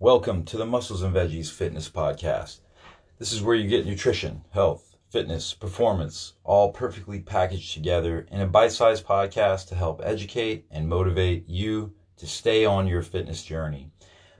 Welcome 0.00 0.44
to 0.44 0.56
the 0.56 0.64
Muscles 0.64 1.02
and 1.02 1.12
Veggies 1.12 1.50
Fitness 1.50 1.88
Podcast. 1.88 2.60
This 3.18 3.32
is 3.32 3.42
where 3.42 3.56
you 3.56 3.66
get 3.66 3.84
nutrition, 3.84 4.44
health, 4.50 4.94
fitness, 5.10 5.54
performance, 5.54 6.34
all 6.44 6.70
perfectly 6.70 7.18
packaged 7.18 7.74
together 7.74 8.24
in 8.30 8.40
a 8.40 8.46
bite 8.46 8.70
sized 8.70 9.04
podcast 9.04 9.66
to 9.66 9.74
help 9.74 10.00
educate 10.04 10.66
and 10.70 10.88
motivate 10.88 11.48
you 11.48 11.94
to 12.16 12.28
stay 12.28 12.64
on 12.64 12.86
your 12.86 13.02
fitness 13.02 13.42
journey. 13.42 13.90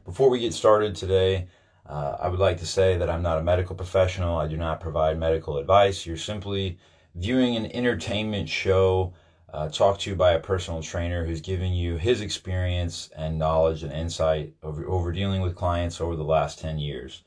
Before 0.04 0.30
we 0.30 0.38
get 0.38 0.54
started 0.54 0.94
today, 0.94 1.48
uh, 1.86 2.18
I 2.20 2.28
would 2.28 2.38
like 2.38 2.58
to 2.58 2.66
say 2.66 2.96
that 2.96 3.10
I'm 3.10 3.22
not 3.22 3.38
a 3.38 3.42
medical 3.42 3.74
professional. 3.74 4.38
I 4.38 4.46
do 4.46 4.56
not 4.56 4.78
provide 4.78 5.18
medical 5.18 5.58
advice. 5.58 6.06
You're 6.06 6.18
simply 6.18 6.78
viewing 7.16 7.56
an 7.56 7.66
entertainment 7.74 8.48
show 8.48 9.12
uh, 9.52 9.68
talked 9.68 10.02
to 10.02 10.10
you 10.10 10.16
by 10.16 10.32
a 10.32 10.40
personal 10.40 10.82
trainer 10.82 11.24
who's 11.24 11.40
giving 11.40 11.72
you 11.72 11.96
his 11.96 12.20
experience 12.20 13.08
and 13.16 13.38
knowledge 13.38 13.82
and 13.82 13.92
insight 13.92 14.54
over, 14.62 14.86
over 14.86 15.12
dealing 15.12 15.40
with 15.40 15.56
clients 15.56 16.00
over 16.00 16.14
the 16.14 16.24
last 16.24 16.58
10 16.58 16.78
years. 16.78 17.22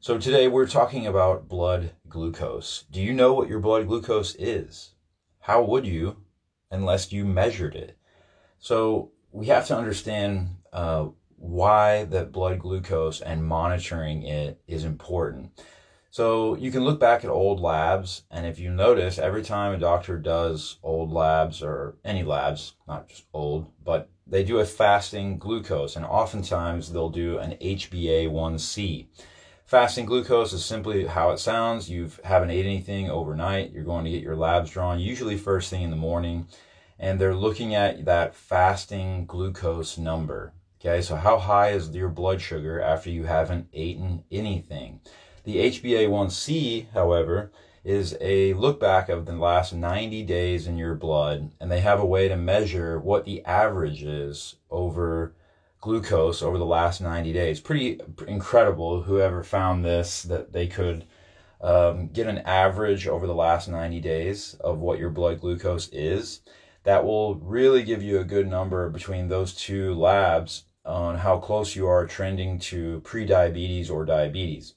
So 0.00 0.18
today 0.18 0.48
we're 0.48 0.66
talking 0.66 1.06
about 1.06 1.48
blood 1.48 1.92
glucose. 2.08 2.84
Do 2.90 3.00
you 3.00 3.12
know 3.12 3.34
what 3.34 3.48
your 3.48 3.60
blood 3.60 3.86
glucose 3.86 4.34
is? 4.36 4.92
How 5.40 5.62
would 5.62 5.86
you 5.86 6.16
unless 6.70 7.12
you 7.12 7.24
measured 7.24 7.74
it? 7.74 7.96
So 8.58 9.10
we 9.30 9.46
have 9.46 9.66
to 9.66 9.76
understand 9.76 10.56
uh, 10.72 11.08
why 11.36 12.04
that 12.04 12.32
blood 12.32 12.58
glucose 12.60 13.20
and 13.20 13.44
monitoring 13.44 14.22
it 14.22 14.60
is 14.66 14.84
important. 14.84 15.50
So 16.12 16.56
you 16.56 16.70
can 16.70 16.84
look 16.84 17.00
back 17.00 17.24
at 17.24 17.30
old 17.30 17.58
labs, 17.58 18.24
and 18.30 18.44
if 18.44 18.58
you 18.58 18.68
notice, 18.68 19.18
every 19.18 19.42
time 19.42 19.72
a 19.72 19.78
doctor 19.78 20.18
does 20.18 20.76
old 20.82 21.10
labs 21.10 21.62
or 21.62 21.94
any 22.04 22.22
labs, 22.22 22.74
not 22.86 23.08
just 23.08 23.24
old, 23.32 23.72
but 23.82 24.10
they 24.26 24.44
do 24.44 24.58
a 24.58 24.66
fasting 24.66 25.38
glucose, 25.38 25.96
and 25.96 26.04
oftentimes 26.04 26.92
they'll 26.92 27.08
do 27.08 27.38
an 27.38 27.52
HbA1c. 27.52 29.06
Fasting 29.64 30.04
glucose 30.04 30.52
is 30.52 30.62
simply 30.62 31.06
how 31.06 31.30
it 31.30 31.38
sounds. 31.38 31.88
You 31.88 32.10
haven't 32.24 32.50
ate 32.50 32.66
anything 32.66 33.08
overnight. 33.08 33.72
You're 33.72 33.82
going 33.82 34.04
to 34.04 34.10
get 34.10 34.22
your 34.22 34.36
labs 34.36 34.70
drawn, 34.70 35.00
usually 35.00 35.38
first 35.38 35.70
thing 35.70 35.80
in 35.80 35.90
the 35.90 35.96
morning, 35.96 36.46
and 36.98 37.18
they're 37.18 37.34
looking 37.34 37.74
at 37.74 38.04
that 38.04 38.34
fasting 38.34 39.24
glucose 39.24 39.96
number. 39.96 40.52
Okay, 40.78 41.00
so 41.00 41.16
how 41.16 41.38
high 41.38 41.70
is 41.70 41.88
your 41.88 42.10
blood 42.10 42.42
sugar 42.42 42.82
after 42.82 43.08
you 43.08 43.24
haven't 43.24 43.68
eaten 43.72 44.24
anything? 44.30 45.00
The 45.44 45.56
HbA1c, 45.56 46.90
however, 46.92 47.50
is 47.82 48.16
a 48.20 48.52
look 48.54 48.78
back 48.78 49.08
of 49.08 49.26
the 49.26 49.32
last 49.32 49.72
90 49.72 50.22
days 50.22 50.68
in 50.68 50.78
your 50.78 50.94
blood, 50.94 51.50
and 51.60 51.68
they 51.68 51.80
have 51.80 51.98
a 51.98 52.06
way 52.06 52.28
to 52.28 52.36
measure 52.36 53.00
what 53.00 53.24
the 53.24 53.44
average 53.44 54.04
is 54.04 54.54
over 54.70 55.34
glucose 55.80 56.42
over 56.42 56.58
the 56.58 56.64
last 56.64 57.00
90 57.00 57.32
days. 57.32 57.58
Pretty 57.58 58.00
incredible, 58.28 59.02
whoever 59.02 59.42
found 59.42 59.84
this, 59.84 60.22
that 60.22 60.52
they 60.52 60.68
could 60.68 61.06
um, 61.60 62.06
get 62.06 62.28
an 62.28 62.38
average 62.38 63.08
over 63.08 63.26
the 63.26 63.34
last 63.34 63.68
90 63.68 63.98
days 63.98 64.54
of 64.60 64.78
what 64.78 65.00
your 65.00 65.10
blood 65.10 65.40
glucose 65.40 65.88
is. 65.88 66.42
That 66.84 67.04
will 67.04 67.34
really 67.34 67.82
give 67.82 68.00
you 68.00 68.20
a 68.20 68.24
good 68.24 68.46
number 68.46 68.88
between 68.88 69.26
those 69.26 69.54
two 69.54 69.92
labs 69.94 70.66
on 70.84 71.18
how 71.18 71.38
close 71.38 71.74
you 71.74 71.88
are 71.88 72.06
trending 72.06 72.60
to 72.60 73.00
prediabetes 73.00 73.90
or 73.90 74.04
diabetes. 74.04 74.74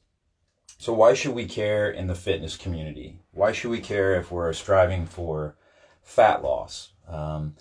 So, 0.77 0.93
why 0.93 1.13
should 1.13 1.33
we 1.33 1.45
care 1.45 1.89
in 1.89 2.07
the 2.07 2.15
fitness 2.15 2.57
community? 2.57 3.19
Why 3.31 3.51
should 3.51 3.71
we 3.71 3.79
care 3.79 4.15
if 4.15 4.31
we're 4.31 4.53
striving 4.53 5.05
for 5.05 5.55
fat 6.03 6.43
loss? 6.43 6.89
Um, 7.07 7.55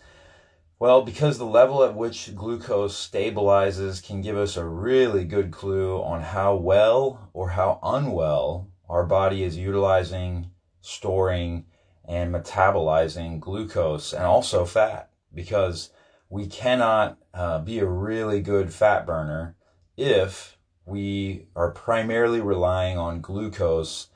well, 0.79 1.03
because 1.03 1.39
the 1.39 1.47
level 1.47 1.85
at 1.85 1.95
which 1.95 2.35
glucose 2.35 3.09
stabilizes 3.09 4.05
can 4.05 4.21
give 4.21 4.37
us 4.37 4.57
a 4.57 4.65
really 4.65 5.25
good 5.25 5.53
clue 5.53 6.03
on 6.03 6.23
how 6.23 6.57
well 6.57 7.31
or 7.33 7.51
how 7.51 7.79
unwell 7.83 8.69
our 8.89 9.05
body 9.05 9.45
is 9.45 9.57
utilizing, 9.57 10.51
storing, 10.81 11.67
and 12.07 12.35
metabolizing 12.35 13.41
glucose 13.41 14.13
and 14.13 14.25
also 14.25 14.65
fat. 14.65 15.11
Because 15.33 15.91
we 16.29 16.47
cannot 16.47 17.19
uh, 17.33 17.61
be 17.61 17.79
a 17.79 17.87
really 17.87 18.41
good 18.41 18.73
fat 18.73 19.07
burner 19.07 19.57
if 19.97 20.59
we 20.87 21.47
are 21.57 21.71
primarily 21.71 22.41
relying 22.41 22.99
on 22.99 23.21
glucose 23.21 24.09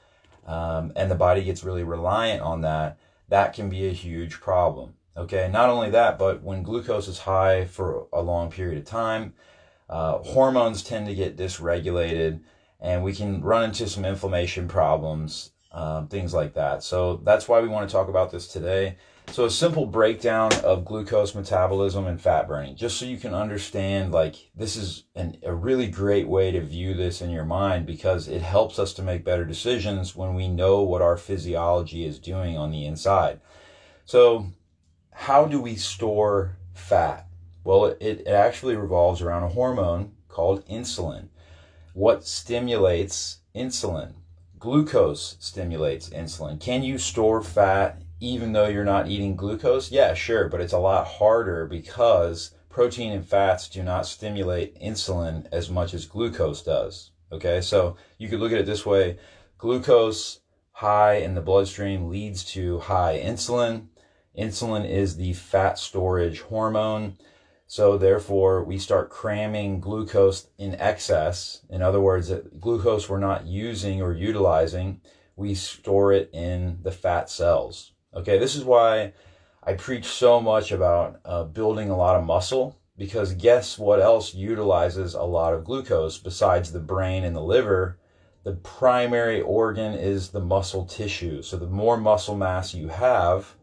um, 0.47 0.93
and 0.97 1.11
the 1.11 1.15
body 1.15 1.45
gets 1.45 1.63
really 1.63 1.83
reliant 1.83 2.43
on 2.43 2.63
that, 2.63 2.99
that 3.29 3.53
can 3.53 3.69
be 3.69 3.87
a 3.87 3.93
huge 3.93 4.41
problem. 4.41 4.95
Okay, 5.17 5.49
not 5.53 5.69
only 5.69 5.91
that, 5.91 6.19
but 6.19 6.43
when 6.43 6.63
glucose 6.63 7.09
is 7.09 7.21
high 7.21 7.67
for 7.67 8.07
a 8.13 8.23
long 8.23 8.51
period 8.51 8.79
of 8.79 8.85
time, 8.85 9.35
uh, 9.91 10.19
hormones 10.19 10.83
tend 10.83 11.07
to 11.07 11.15
get 11.15 11.37
dysregulated 11.37 12.41
and 12.81 13.03
we 13.03 13.13
can 13.13 13.43
run 13.43 13.65
into 13.65 13.89
some 13.89 14.05
inflammation 14.05 14.69
problems, 14.69 15.51
um, 15.73 16.07
things 16.09 16.33
like 16.33 16.55
that. 16.55 16.83
So 16.83 17.17
that's 17.17 17.49
why 17.49 17.61
we 17.61 17.69
want 17.69 17.89
to 17.89 17.93
talk 17.93 18.09
about 18.09 18.31
this 18.31 18.47
today. 18.47 18.97
So 19.31 19.45
a 19.45 19.51
simple 19.51 19.87
breakdown 19.87 20.53
of 20.65 20.85
glucose 20.85 21.35
metabolism 21.35 22.09
and 22.09 22.21
fat 22.21 22.49
burning, 22.49 22.75
just 22.75 22.97
so 22.97 23.05
you 23.05 23.19
can 23.19 23.35
understand, 23.35 24.11
like 24.11 24.35
this 24.57 24.75
is 24.75 25.05
an, 25.15 25.39
a 25.45 25.55
really 25.55 25.87
great 25.87 26.27
way 26.27 26.51
to 26.51 26.61
view 26.61 26.93
this 26.93 27.23
in 27.23 27.31
your 27.31 27.45
mind 27.45 27.87
because 27.87 28.27
it 28.27 28.43
helps 28.43 28.81
us 28.81 28.93
to 28.95 29.03
make 29.03 29.25
better 29.25 29.45
decisions 29.45 30.17
when 30.17 30.35
we 30.35 30.49
know 30.49 30.83
what 30.83 31.03
our 31.03 31.17
physiology 31.17 32.05
is 32.05 32.19
doing 32.19 32.57
on 32.57 32.73
the 32.73 32.85
inside. 32.85 33.41
So 34.07 34.49
how 35.13 35.45
do 35.45 35.61
we 35.61 35.77
store 35.77 36.57
fat? 36.75 37.29
Well, 37.63 37.85
it, 37.87 37.99
it 38.01 38.27
actually 38.27 38.75
revolves 38.75 39.23
around 39.23 39.45
a 39.45 39.49
hormone 39.49 40.13
called 40.29 40.67
insulin. 40.67 41.29
What 41.93 42.27
stimulates 42.27 43.39
insulin? 43.55 44.15
Glucose 44.59 45.37
stimulates 45.39 46.09
insulin. 46.09 46.59
Can 46.59 46.83
you 46.83 46.99
store 46.99 47.41
fat 47.43 48.03
even 48.21 48.53
though 48.53 48.69
you're 48.69 48.85
not 48.85 49.09
eating 49.09 49.37
glucose? 49.37 49.91
Yeah, 49.91 50.15
sure, 50.15 50.49
but 50.49 50.61
it's 50.61 50.73
a 50.73 50.79
lot 50.79 51.07
harder 51.07 51.67
because 51.67 52.55
protein 52.69 53.13
and 53.13 53.27
fats 53.27 53.69
do 53.69 53.83
not 53.83 54.07
stimulate 54.07 54.81
insulin 54.81 55.47
as 55.53 55.71
much 55.71 55.95
as 55.95 56.07
glucose 56.07 56.63
does. 56.63 57.11
Okay, 57.31 57.61
so 57.61 57.97
you 58.17 58.29
could 58.29 58.41
look 58.41 58.53
at 58.53 58.59
it 58.59 58.67
this 58.67 58.87
way 58.87 59.19
glucose 59.59 60.41
high 60.73 61.15
in 61.15 61.35
the 61.35 61.41
bloodstream 61.41 62.09
leads 62.09 62.45
to 62.45 62.79
high 62.79 63.21
insulin. 63.23 63.89
Insulin 64.39 64.89
is 64.89 65.17
the 65.17 65.33
fat 65.33 65.77
storage 65.79 66.41
hormone. 66.43 67.19
So 67.67 67.99
therefore, 67.99 68.63
we 68.63 68.79
start 68.79 69.11
cramming 69.11 69.81
glucose 69.81 70.49
in 70.57 70.77
excess. 70.77 71.63
In 71.69 71.83
other 71.83 72.01
words, 72.01 72.33
glucose 72.61 73.09
we're 73.09 73.19
not 73.19 73.47
using 73.47 74.01
or 74.01 74.15
utilizing, 74.15 75.01
we 75.37 75.55
store 75.55 76.13
it 76.13 76.31
in 76.33 76.79
the 76.83 76.93
fat 76.93 77.29
cells. 77.29 77.93
Okay, 78.19 78.37
this 78.37 78.57
is 78.57 78.65
why 78.65 79.13
I 79.63 79.75
preach 79.75 80.07
so 80.07 80.41
much 80.41 80.73
about 80.73 81.21
uh, 81.25 81.45
building 81.45 81.89
a 81.89 81.97
lot 81.97 82.17
of 82.17 82.25
muscle 82.25 82.77
because 82.97 83.33
guess 83.35 83.79
what 83.79 84.01
else 84.01 84.35
utilizes 84.35 85.15
a 85.15 85.23
lot 85.23 85.55
of 85.55 85.63
glucose 85.63 86.19
besides 86.19 86.73
the 86.73 86.81
brain 86.81 87.23
and 87.23 87.37
the 87.37 87.41
liver? 87.41 87.97
The 88.43 88.55
primary 88.55 89.41
organ 89.41 89.95
is 89.95 90.31
the 90.31 90.41
muscle 90.41 90.85
tissue. 90.85 91.43
So 91.43 91.57
the 91.57 91.69
more 91.69 91.97
muscle 91.97 92.37
mass 92.37 92.75
you 92.75 92.89
have, 92.89 93.55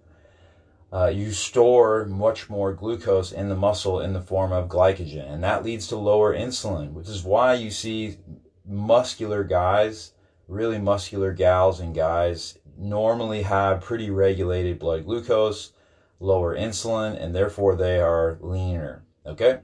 uh, 0.93 1.07
you 1.07 1.31
store 1.31 2.05
much 2.05 2.49
more 2.49 2.71
glucose 2.71 3.33
in 3.33 3.49
the 3.49 3.57
muscle 3.57 3.99
in 3.99 4.13
the 4.13 4.21
form 4.21 4.53
of 4.53 4.69
glycogen, 4.69 5.29
and 5.29 5.43
that 5.43 5.65
leads 5.65 5.87
to 5.89 5.97
lower 5.97 6.33
insulin, 6.33 6.93
which 6.93 7.09
is 7.09 7.25
why 7.25 7.55
you 7.55 7.71
see 7.71 8.19
muscular 8.65 9.43
guys, 9.43 10.13
really 10.47 10.79
muscular 10.79 11.33
gals 11.33 11.81
and 11.81 11.93
guys 11.93 12.57
normally 12.77 13.43
have 13.43 13.81
pretty 13.81 14.09
regulated 14.09 14.79
blood 14.79 15.05
glucose, 15.05 15.71
lower 16.19 16.55
insulin, 16.55 17.21
and 17.21 17.35
therefore 17.35 17.75
they 17.75 17.99
are 17.99 18.37
leaner. 18.41 19.03
Okay? 19.25 19.59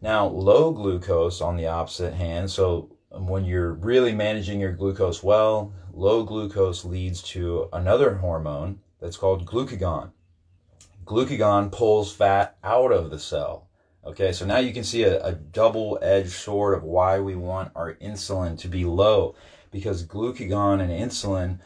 Now, 0.00 0.26
low 0.26 0.70
glucose 0.70 1.40
on 1.40 1.56
the 1.56 1.66
opposite 1.66 2.14
hand, 2.14 2.50
so 2.50 2.90
when 3.10 3.44
you're 3.44 3.72
really 3.72 4.14
managing 4.14 4.60
your 4.60 4.72
glucose 4.72 5.22
well, 5.22 5.72
low 5.92 6.22
glucose 6.22 6.84
leads 6.84 7.22
to 7.22 7.68
another 7.72 8.16
hormone 8.16 8.80
that's 9.00 9.16
called 9.16 9.46
glucagon. 9.46 10.12
Glucagon 11.04 11.72
pulls 11.72 12.12
fat 12.12 12.56
out 12.62 12.92
of 12.92 13.10
the 13.10 13.18
cell. 13.18 13.68
Okay, 14.04 14.32
so 14.32 14.46
now 14.46 14.58
you 14.58 14.72
can 14.72 14.84
see 14.84 15.02
a, 15.02 15.22
a 15.24 15.32
double 15.32 15.98
edged 16.00 16.30
sword 16.30 16.76
of 16.76 16.84
why 16.84 17.18
we 17.18 17.34
want 17.34 17.72
our 17.74 17.94
insulin 17.94 18.58
to 18.58 18.68
be 18.68 18.84
low 18.84 19.34
because 19.70 20.06
glucagon 20.06 20.80
and 20.80 20.90
insulin 20.90 21.58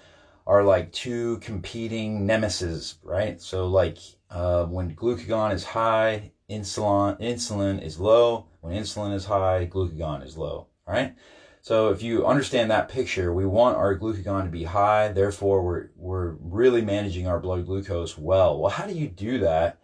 are 0.47 0.65
like 0.65 0.93
two 0.93 1.39
competing 1.39 2.27
nemesis, 2.27 2.97
right? 3.03 3.41
So 3.41 3.67
like 3.67 3.99
uh, 4.31 4.65
when 4.67 4.94
glucagon 4.94 5.53
is 5.53 5.65
high, 5.65 6.33
insulin 6.50 7.21
insulin 7.21 7.83
is 7.83 7.99
low. 7.99 8.47
When 8.61 8.75
insulin 8.75 9.15
is 9.15 9.25
high, 9.25 9.69
glucagon 9.71 10.25
is 10.25 10.37
low. 10.37 10.69
Right? 10.87 11.15
So 11.61 11.91
if 11.91 12.03
you 12.03 12.27
understand 12.27 12.71
that 12.71 12.89
picture, 12.89 13.33
we 13.33 13.47
want 13.47 13.77
our 13.77 13.97
glucagon 13.97 14.44
to 14.44 14.50
be 14.50 14.65
high. 14.65 15.09
Therefore, 15.09 15.62
we're 15.62 15.91
we're 15.97 16.31
really 16.41 16.83
managing 16.83 17.29
our 17.29 17.39
blood 17.39 17.67
glucose 17.67 18.19
well. 18.19 18.59
Well, 18.59 18.71
how 18.71 18.87
do 18.87 18.94
you 18.94 19.09
do 19.09 19.39
that 19.39 19.79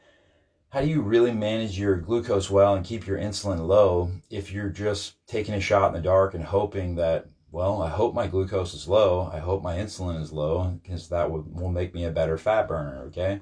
how 0.71 0.83
do 0.83 0.87
you 0.87 1.01
really 1.01 1.33
manage 1.33 1.79
your 1.79 1.97
glucose 1.97 2.51
well 2.51 2.75
and 2.75 2.85
keep 2.85 3.07
your 3.07 3.19
insulin 3.19 3.67
low 3.67 4.11
if 4.29 4.53
you're 4.53 4.69
just 4.69 5.15
taking 5.27 5.55
a 5.55 5.61
shot 5.61 5.89
in 5.89 5.95
the 5.95 6.01
dark 6.01 6.35
and 6.35 6.45
hoping 6.45 6.97
that 6.97 7.27
well 7.50 7.83
i 7.83 7.89
hope 7.89 8.15
my 8.15 8.27
glucose 8.27 8.75
is 8.75 8.89
low. 8.89 9.31
I 9.33 9.39
hope 9.39 9.62
my 9.62 9.77
insulin 9.77 10.21
is 10.21 10.33
low 10.33 10.79
because 10.83 11.09
that 11.09 11.31
will, 11.31 11.45
will 11.50 11.71
make 11.71 11.95
me 11.95 12.05
a 12.05 12.11
better 12.11 12.39
fat 12.39 12.69
burner 12.69 13.05
okay? 13.06 13.41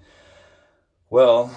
Well 1.10 1.54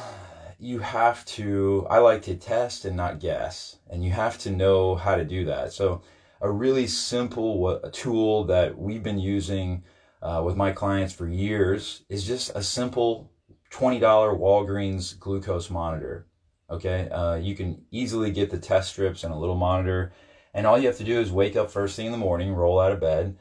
you 0.62 0.80
have 0.80 1.24
to 1.26 1.88
i 1.90 2.00
like 2.00 2.22
to 2.24 2.36
test 2.36 2.86
and 2.86 2.96
not 2.98 3.20
guess 3.20 3.78
and 3.90 4.04
you 4.04 4.12
have 4.12 4.38
to 4.40 4.52
know 4.52 4.96
how 4.96 5.16
to 5.16 5.24
do 5.24 5.46
that. 5.46 5.74
So 5.74 6.02
a 6.42 6.50
really 6.50 6.88
simple 6.88 7.80
tool 7.92 8.46
that 8.46 8.78
we've 8.78 9.04
been 9.04 9.20
using 9.20 9.84
uh, 10.22 10.42
with 10.46 10.56
my 10.56 10.72
clients 10.72 11.14
for 11.14 11.28
years 11.28 12.04
is 12.10 12.26
just 12.26 12.52
a 12.56 12.64
simple 12.64 13.32
$20 13.72 14.02
Walgreens 14.02 15.18
glucose 15.20 15.70
monitor. 15.70 16.28
Okay, 16.70 17.10
uh, 17.10 17.36
you 17.36 17.56
can 17.56 17.84
easily 17.92 18.32
get 18.32 18.52
the 18.52 18.58
test 18.58 18.92
strips 18.92 19.24
and 19.24 19.34
a 19.34 19.38
little 19.38 19.56
monitor, 19.56 20.14
and 20.54 20.66
all 20.66 20.78
you 20.78 20.88
have 20.88 20.98
to 20.98 21.04
do 21.04 21.20
is 21.20 21.32
wake 21.32 21.56
up 21.56 21.72
first 21.72 21.96
thing 21.96 22.08
in 22.08 22.12
the 22.12 22.18
morning, 22.18 22.54
roll 22.54 22.80
out 22.80 22.92
of 22.92 23.00
bed, 23.00 23.38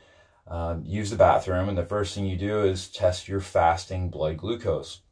uh, 0.47 0.77
use 0.83 1.11
the 1.11 1.17
bathroom, 1.17 1.69
and 1.69 1.77
the 1.77 1.85
first 1.85 2.15
thing 2.15 2.27
you 2.27 2.37
do 2.37 2.63
is 2.63 2.89
test 2.89 3.29
your 3.29 3.41
fasting 3.41 4.09
blood 4.11 4.37
glucose. 4.37 5.03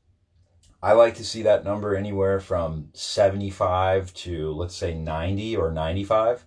I 0.83 0.93
like 0.93 1.15
to 1.17 1.25
see 1.25 1.43
that 1.43 1.65
number 1.65 1.97
anywhere 1.97 2.39
from 2.39 2.91
75 2.93 4.13
to 4.15 4.53
let's 4.53 4.77
say 4.77 4.95
90 4.95 5.57
or 5.57 5.73
95. 5.73 6.45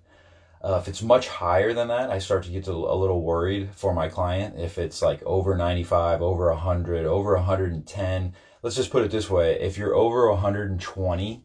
Uh, 0.61 0.77
if 0.81 0.87
it's 0.87 1.01
much 1.01 1.27
higher 1.27 1.73
than 1.73 1.87
that, 1.87 2.09
I 2.09 2.19
start 2.19 2.43
to 2.43 2.51
get 2.51 2.65
to 2.65 2.71
a 2.71 2.95
little 2.95 3.21
worried 3.21 3.69
for 3.73 3.93
my 3.93 4.09
client. 4.09 4.59
If 4.59 4.77
it's 4.77 5.01
like 5.01 5.23
over 5.23 5.55
95, 5.55 6.21
over 6.21 6.49
100, 6.49 7.05
over 7.05 7.35
110, 7.35 8.33
let's 8.61 8.75
just 8.75 8.91
put 8.91 9.03
it 9.03 9.11
this 9.11 9.29
way 9.29 9.59
if 9.59 9.77
you're 9.77 9.95
over 9.95 10.29
120, 10.29 11.43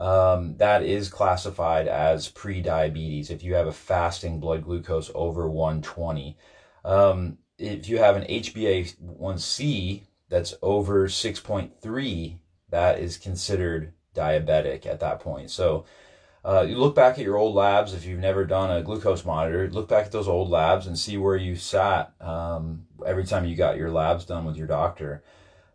um, 0.00 0.56
that 0.56 0.82
is 0.82 1.10
classified 1.10 1.86
as 1.86 2.28
pre-diabetes 2.28 3.30
if 3.30 3.42
you 3.42 3.54
have 3.54 3.66
a 3.66 3.72
fasting 3.72 4.40
blood 4.40 4.64
glucose 4.64 5.10
over 5.14 5.46
120. 5.46 6.38
Um, 6.86 7.36
if 7.58 7.86
you 7.86 7.98
have 7.98 8.16
an 8.16 8.24
HbA1c 8.24 10.00
that's 10.30 10.54
over 10.62 11.06
6.3, 11.06 12.38
that 12.70 12.98
is 12.98 13.18
considered 13.18 13.92
diabetic 14.16 14.86
at 14.86 15.00
that 15.00 15.20
point. 15.20 15.50
So 15.50 15.84
uh, 16.46 16.62
you 16.62 16.78
look 16.78 16.94
back 16.94 17.18
at 17.18 17.24
your 17.24 17.36
old 17.36 17.54
labs 17.54 17.92
if 17.92 18.06
you've 18.06 18.20
never 18.20 18.46
done 18.46 18.74
a 18.74 18.82
glucose 18.82 19.26
monitor. 19.26 19.68
Look 19.68 19.88
back 19.88 20.06
at 20.06 20.12
those 20.12 20.28
old 20.28 20.48
labs 20.48 20.86
and 20.86 20.98
see 20.98 21.18
where 21.18 21.36
you 21.36 21.56
sat 21.56 22.14
um, 22.22 22.86
every 23.04 23.24
time 23.24 23.44
you 23.44 23.54
got 23.54 23.76
your 23.76 23.90
labs 23.90 24.24
done 24.24 24.46
with 24.46 24.56
your 24.56 24.66
doctor. 24.66 25.22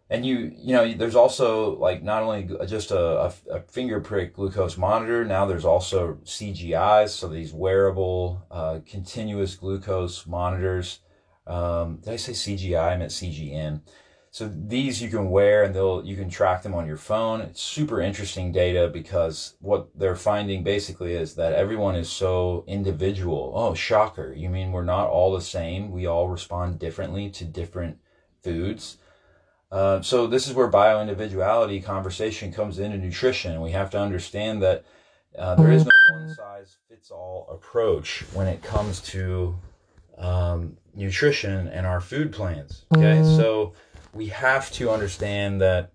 And 0.09 0.23
you, 0.25 0.51
you 0.55 0.73
know, 0.73 0.93
there's 0.93 1.15
also 1.15 1.77
like 1.77 2.03
not 2.03 2.21
only 2.21 2.47
just 2.67 2.91
a, 2.91 3.33
a, 3.51 3.61
finger 3.61 3.99
prick 3.99 4.35
glucose 4.35 4.77
monitor. 4.77 5.25
Now 5.25 5.47
there's 5.47 5.65
also 5.65 6.19
CGIs, 6.23 7.09
so 7.09 7.27
these 7.27 7.53
wearable 7.53 8.45
uh, 8.51 8.79
continuous 8.85 9.55
glucose 9.55 10.27
monitors. 10.27 10.99
Um, 11.47 11.97
did 12.03 12.13
I 12.13 12.15
say 12.17 12.33
CGI? 12.33 12.93
I 12.93 12.97
meant 12.97 13.11
CGM 13.11 13.81
so 14.35 14.51
these 14.53 15.01
you 15.01 15.07
can 15.07 15.29
wear 15.29 15.63
and 15.63 15.73
they'll 15.73 16.03
you 16.03 16.17
can 16.17 16.29
track 16.29 16.61
them 16.61 16.73
on 16.73 16.85
your 16.85 16.97
phone. 16.97 17.39
It's 17.39 17.61
super 17.61 18.01
interesting 18.01 18.51
data 18.51 18.89
because 18.89 19.55
what 19.61 19.87
they're 19.97 20.17
finding 20.17 20.61
basically 20.61 21.13
is 21.13 21.35
that 21.35 21.53
everyone 21.53 21.95
is 21.95 22.09
so 22.09 22.65
individual. 22.67 23.53
Oh, 23.55 23.73
shocker. 23.73 24.33
You 24.33 24.49
mean 24.49 24.73
we're 24.73 24.83
not 24.83 25.07
all 25.07 25.33
the 25.33 25.39
same? 25.39 25.89
We 25.89 26.05
all 26.05 26.27
respond 26.27 26.79
differently 26.79 27.29
to 27.29 27.45
different 27.45 27.99
foods. 28.43 28.97
Uh, 29.71 30.01
so 30.01 30.27
this 30.27 30.47
is 30.47 30.53
where 30.53 30.69
bioindividuality 30.69 31.83
conversation 31.83 32.51
comes 32.51 32.79
into 32.79 32.97
nutrition. 32.97 33.61
We 33.61 33.71
have 33.71 33.89
to 33.91 33.99
understand 33.99 34.61
that 34.61 34.85
uh, 35.37 35.55
there 35.55 35.71
is 35.71 35.85
no 35.85 35.91
one 36.11 36.33
size 36.33 36.77
fits 36.87 37.11
all 37.11 37.47
approach 37.51 38.23
when 38.33 38.47
it 38.47 38.63
comes 38.63 39.01
to 39.01 39.55
um, 40.17 40.77
nutrition 40.93 41.67
and 41.67 41.85
our 41.85 41.99
food 41.99 42.31
plans. 42.31 42.85
Okay, 42.95 43.21
so 43.23 43.73
we 44.13 44.27
have 44.27 44.71
to 44.73 44.89
understand 44.89 45.61
that 45.61 45.91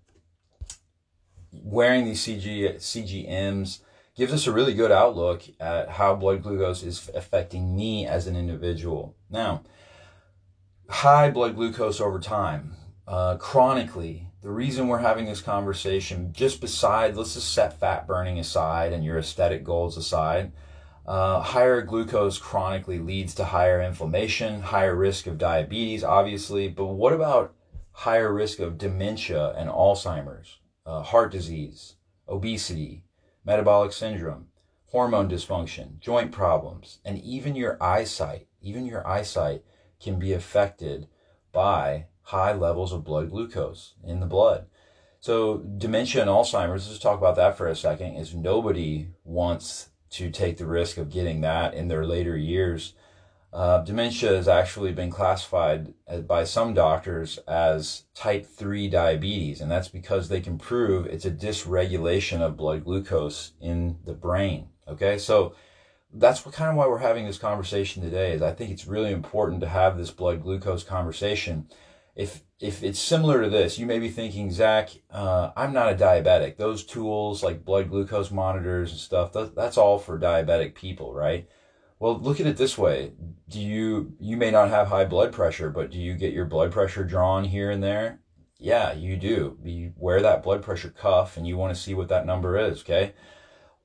wearing 1.51 2.05
these 2.05 2.21
CG, 2.25 2.75
CGMs 2.75 3.79
gives 4.15 4.33
us 4.33 4.45
a 4.47 4.51
really 4.51 4.73
good 4.73 4.91
outlook 4.91 5.43
at 5.59 5.89
how 5.89 6.15
blood 6.15 6.43
glucose 6.43 6.83
is 6.83 7.09
affecting 7.15 7.75
me 7.75 8.05
as 8.05 8.27
an 8.27 8.35
individual. 8.35 9.15
Now, 9.29 9.63
high 10.89 11.31
blood 11.31 11.55
glucose 11.55 11.99
over 11.99 12.19
time, 12.19 12.75
uh, 13.11 13.35
chronically, 13.35 14.29
the 14.41 14.49
reason 14.49 14.87
we're 14.87 14.99
having 14.99 15.25
this 15.25 15.41
conversation, 15.41 16.31
just 16.31 16.61
beside, 16.61 17.17
let's 17.17 17.33
just 17.33 17.53
set 17.53 17.77
fat 17.77 18.07
burning 18.07 18.39
aside 18.39 18.93
and 18.93 19.03
your 19.03 19.17
aesthetic 19.17 19.65
goals 19.65 19.97
aside, 19.97 20.53
uh, 21.05 21.41
higher 21.41 21.81
glucose 21.81 22.39
chronically 22.39 22.99
leads 22.99 23.35
to 23.35 23.43
higher 23.43 23.81
inflammation, 23.81 24.61
higher 24.61 24.95
risk 24.95 25.27
of 25.27 25.37
diabetes, 25.37 26.05
obviously. 26.05 26.69
But 26.69 26.85
what 26.85 27.11
about 27.11 27.53
higher 27.91 28.33
risk 28.33 28.59
of 28.59 28.77
dementia 28.77 29.55
and 29.57 29.69
Alzheimer's, 29.69 30.59
uh, 30.85 31.01
heart 31.01 31.33
disease, 31.33 31.95
obesity, 32.29 33.03
metabolic 33.43 33.91
syndrome, 33.91 34.47
hormone 34.85 35.27
dysfunction, 35.27 35.99
joint 35.99 36.31
problems, 36.31 36.99
and 37.03 37.19
even 37.19 37.57
your 37.57 37.77
eyesight, 37.83 38.47
even 38.61 38.85
your 38.85 39.05
eyesight 39.05 39.65
can 39.99 40.17
be 40.17 40.31
affected 40.31 41.09
by 41.51 42.05
high 42.23 42.53
levels 42.53 42.93
of 42.93 43.03
blood 43.03 43.29
glucose 43.29 43.93
in 44.03 44.19
the 44.19 44.25
blood. 44.25 44.65
So 45.19 45.57
dementia 45.57 46.21
and 46.21 46.29
Alzheimer's, 46.29 46.87
let's 46.87 46.99
talk 46.99 47.19
about 47.19 47.35
that 47.35 47.57
for 47.57 47.67
a 47.67 47.75
second, 47.75 48.15
is 48.15 48.33
nobody 48.33 49.09
wants 49.23 49.89
to 50.11 50.31
take 50.31 50.57
the 50.57 50.65
risk 50.65 50.97
of 50.97 51.09
getting 51.09 51.41
that 51.41 51.73
in 51.73 51.87
their 51.87 52.05
later 52.05 52.35
years 52.35 52.93
uh, 53.53 53.79
dementia 53.79 54.29
has 54.29 54.47
actually 54.47 54.93
been 54.93 55.09
classified 55.09 55.93
by 56.25 56.43
some 56.43 56.73
doctors 56.73 57.37
as 57.49 58.05
type 58.13 58.45
3 58.45 58.87
diabetes, 58.87 59.59
and 59.59 59.69
that's 59.69 59.89
because 59.89 60.29
they 60.29 60.39
can 60.39 60.57
prove 60.57 61.05
it's 61.05 61.25
a 61.25 61.31
dysregulation 61.31 62.39
of 62.39 62.55
blood 62.55 62.85
glucose 62.85 63.51
in 63.59 63.97
the 64.05 64.13
brain. 64.13 64.69
Okay, 64.87 65.17
so 65.17 65.53
that's 66.13 66.45
what, 66.45 66.55
kind 66.55 66.69
of 66.69 66.77
why 66.77 66.87
we're 66.87 66.99
having 66.99 67.25
this 67.25 67.37
conversation 67.37 68.01
today. 68.01 68.31
Is 68.31 68.41
I 68.41 68.53
think 68.53 68.71
it's 68.71 68.87
really 68.87 69.11
important 69.11 69.59
to 69.61 69.67
have 69.67 69.97
this 69.97 70.11
blood 70.11 70.41
glucose 70.43 70.83
conversation. 70.83 71.67
If 72.15 72.43
if 72.59 72.83
it's 72.83 72.99
similar 72.99 73.41
to 73.41 73.49
this, 73.49 73.79
you 73.79 73.85
may 73.85 73.97
be 73.99 74.09
thinking, 74.09 74.51
Zach, 74.51 74.89
uh, 75.09 75.51
I'm 75.55 75.73
not 75.73 75.91
a 75.91 75.95
diabetic. 75.95 76.57
Those 76.57 76.83
tools 76.83 77.43
like 77.43 77.65
blood 77.65 77.89
glucose 77.89 78.29
monitors 78.29 78.91
and 78.91 78.99
stuff, 78.99 79.33
that, 79.33 79.55
that's 79.55 79.77
all 79.77 79.97
for 79.97 80.19
diabetic 80.19 80.75
people, 80.75 81.13
right? 81.13 81.47
Well, 81.99 82.19
look 82.19 82.39
at 82.39 82.47
it 82.47 82.57
this 82.57 82.77
way. 82.77 83.13
Do 83.47 83.59
you 83.59 84.13
you 84.19 84.35
may 84.37 84.51
not 84.51 84.69
have 84.69 84.87
high 84.87 85.05
blood 85.05 85.31
pressure, 85.31 85.69
but 85.69 85.91
do 85.91 85.99
you 85.99 86.15
get 86.15 86.33
your 86.33 86.45
blood 86.45 86.71
pressure 86.71 87.03
drawn 87.03 87.45
here 87.45 87.71
and 87.71 87.83
there? 87.83 88.21
Yeah, 88.59 88.93
you 88.93 89.17
do. 89.17 89.57
You 89.63 89.93
wear 89.97 90.21
that 90.21 90.43
blood 90.43 90.61
pressure 90.61 90.89
cuff 90.89 91.37
and 91.37 91.47
you 91.47 91.57
want 91.57 91.75
to 91.75 91.81
see 91.81 91.93
what 91.93 92.09
that 92.09 92.25
number 92.25 92.57
is, 92.57 92.81
okay? 92.81 93.13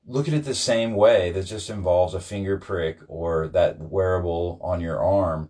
Look 0.05 0.27
at 0.27 0.33
it 0.33 0.45
the 0.45 0.55
same 0.55 0.95
way. 0.95 1.31
That 1.31 1.43
just 1.43 1.69
involves 1.69 2.13
a 2.13 2.19
finger 2.19 2.57
prick 2.57 2.99
or 3.07 3.47
that 3.49 3.79
wearable 3.79 4.59
on 4.61 4.81
your 4.81 5.03
arm 5.03 5.49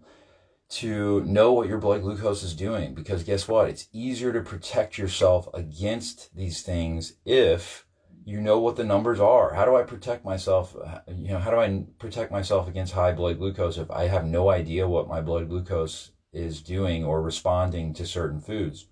to 0.70 1.24
know 1.24 1.54
what 1.54 1.68
your 1.68 1.78
blood 1.78 2.02
glucose 2.02 2.44
is 2.44 2.54
doing 2.54 2.94
because 2.94 3.24
guess 3.24 3.48
what? 3.48 3.70
It's 3.70 3.88
easier 3.94 4.34
to 4.34 4.42
protect 4.42 4.98
yourself 4.98 5.48
against 5.54 6.36
these 6.36 6.62
things 6.62 7.14
if 7.26 7.86
you 8.26 8.42
know 8.42 8.60
what 8.60 8.76
the 8.76 8.84
numbers 8.84 9.22
are. 9.22 9.54
How 9.54 9.64
do 9.64 9.78
I 9.78 9.84
protect 9.84 10.26
myself? 10.26 10.76
You 11.08 11.30
know, 11.30 11.40
how 11.40 11.52
do 11.52 11.60
I 11.60 11.86
protect 11.98 12.32
myself 12.32 12.68
against 12.68 12.94
high 12.94 13.14
blood 13.14 13.38
glucose 13.38 13.78
if 13.78 13.90
I 13.90 14.08
have 14.08 14.26
no 14.26 14.50
idea 14.50 14.88
what 14.88 15.08
my 15.08 15.22
blood 15.22 15.48
glucose 15.48 16.12
is 16.34 16.62
doing 16.62 17.06
or 17.06 17.22
responding 17.22 17.94
to 17.94 18.06
certain 18.06 18.42
foods? 18.42 18.88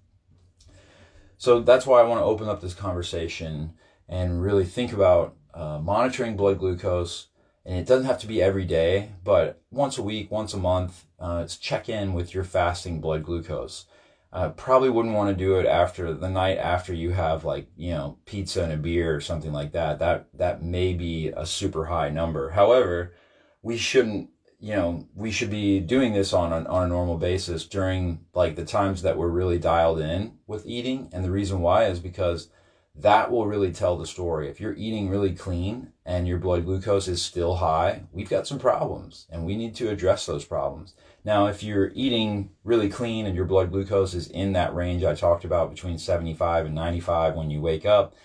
So 1.37 1.59
that's 1.59 1.85
why 1.85 1.99
I 1.99 2.03
want 2.03 2.21
to 2.21 2.25
open 2.25 2.47
up 2.47 2.61
this 2.61 2.73
conversation 2.73 3.73
and 4.07 4.41
really 4.41 4.63
think 4.63 4.93
about 4.93 5.35
uh, 5.53 5.79
monitoring 5.79 6.37
blood 6.37 6.59
glucose. 6.59 7.27
And 7.65 7.77
it 7.77 7.87
doesn't 7.87 8.05
have 8.05 8.19
to 8.19 8.27
be 8.27 8.41
every 8.41 8.65
day, 8.65 9.09
but 9.23 9.59
once 9.71 9.97
a 9.97 10.03
week, 10.03 10.29
once 10.29 10.53
a 10.53 10.57
month, 10.57 11.05
uh, 11.19 11.41
it's 11.43 11.57
check 11.57 11.89
in 11.89 12.13
with 12.13 12.33
your 12.33 12.43
fasting 12.43 13.01
blood 13.01 13.23
glucose. 13.23 13.85
Uh, 14.31 14.49
probably 14.49 14.89
wouldn't 14.89 15.15
want 15.15 15.29
to 15.29 15.43
do 15.43 15.55
it 15.55 15.65
after 15.65 16.13
the 16.13 16.29
night 16.29 16.57
after 16.57 16.93
you 16.93 17.11
have 17.11 17.45
like 17.45 17.67
you 17.77 17.91
know 17.91 18.17
pizza 18.25 18.61
and 18.63 18.73
a 18.73 18.77
beer 18.77 19.15
or 19.15 19.21
something 19.21 19.53
like 19.53 19.71
that. 19.71 19.97
That 19.97 20.27
that 20.33 20.61
may 20.61 20.93
be 20.93 21.29
a 21.29 21.45
super 21.45 21.85
high 21.85 22.09
number. 22.09 22.49
However, 22.49 23.13
we 23.61 23.77
shouldn't 23.77 24.29
you 24.59 24.75
know 24.75 25.07
we 25.15 25.31
should 25.31 25.49
be 25.49 25.79
doing 25.79 26.13
this 26.13 26.33
on 26.33 26.51
a, 26.51 26.67
on 26.69 26.83
a 26.83 26.87
normal 26.87 27.17
basis 27.17 27.65
during 27.65 28.25
like 28.33 28.57
the 28.57 28.65
times 28.65 29.03
that 29.03 29.17
we're 29.17 29.29
really 29.29 29.57
dialed 29.57 30.01
in 30.01 30.37
with 30.47 30.67
eating. 30.67 31.09
And 31.13 31.23
the 31.23 31.31
reason 31.31 31.61
why 31.61 31.85
is 31.85 31.99
because 31.99 32.49
that 32.97 33.29
will 33.29 33.45
really 33.45 33.71
tell 33.71 33.97
the 33.97 34.07
story. 34.07 34.49
If 34.49 34.61
you're 34.61 34.75
eating 34.75 35.09
really 35.09 35.33
clean 35.33 35.91
and 36.05 36.27
your 36.27 36.37
blood 36.37 36.65
glucose 36.65 37.07
is 37.07 37.21
still 37.21 37.55
high, 37.55 38.03
we've 38.11 38.29
got 38.29 38.47
some 38.47 38.59
problems 38.59 39.27
and 39.29 39.45
we 39.45 39.55
need 39.55 39.75
to 39.75 39.89
address 39.89 40.25
those 40.25 40.45
problems. 40.45 40.93
Now, 41.23 41.47
if 41.47 41.63
you're 41.63 41.91
eating 41.93 42.51
really 42.63 42.89
clean 42.89 43.25
and 43.25 43.35
your 43.35 43.45
blood 43.45 43.71
glucose 43.71 44.13
is 44.13 44.27
in 44.27 44.53
that 44.53 44.75
range 44.75 45.03
I 45.03 45.15
talked 45.15 45.43
about 45.43 45.71
between 45.71 45.97
75 45.97 46.67
and 46.67 46.75
95 46.75 47.35
when 47.35 47.49
you 47.49 47.61
wake 47.61 47.85
up, 47.85 48.15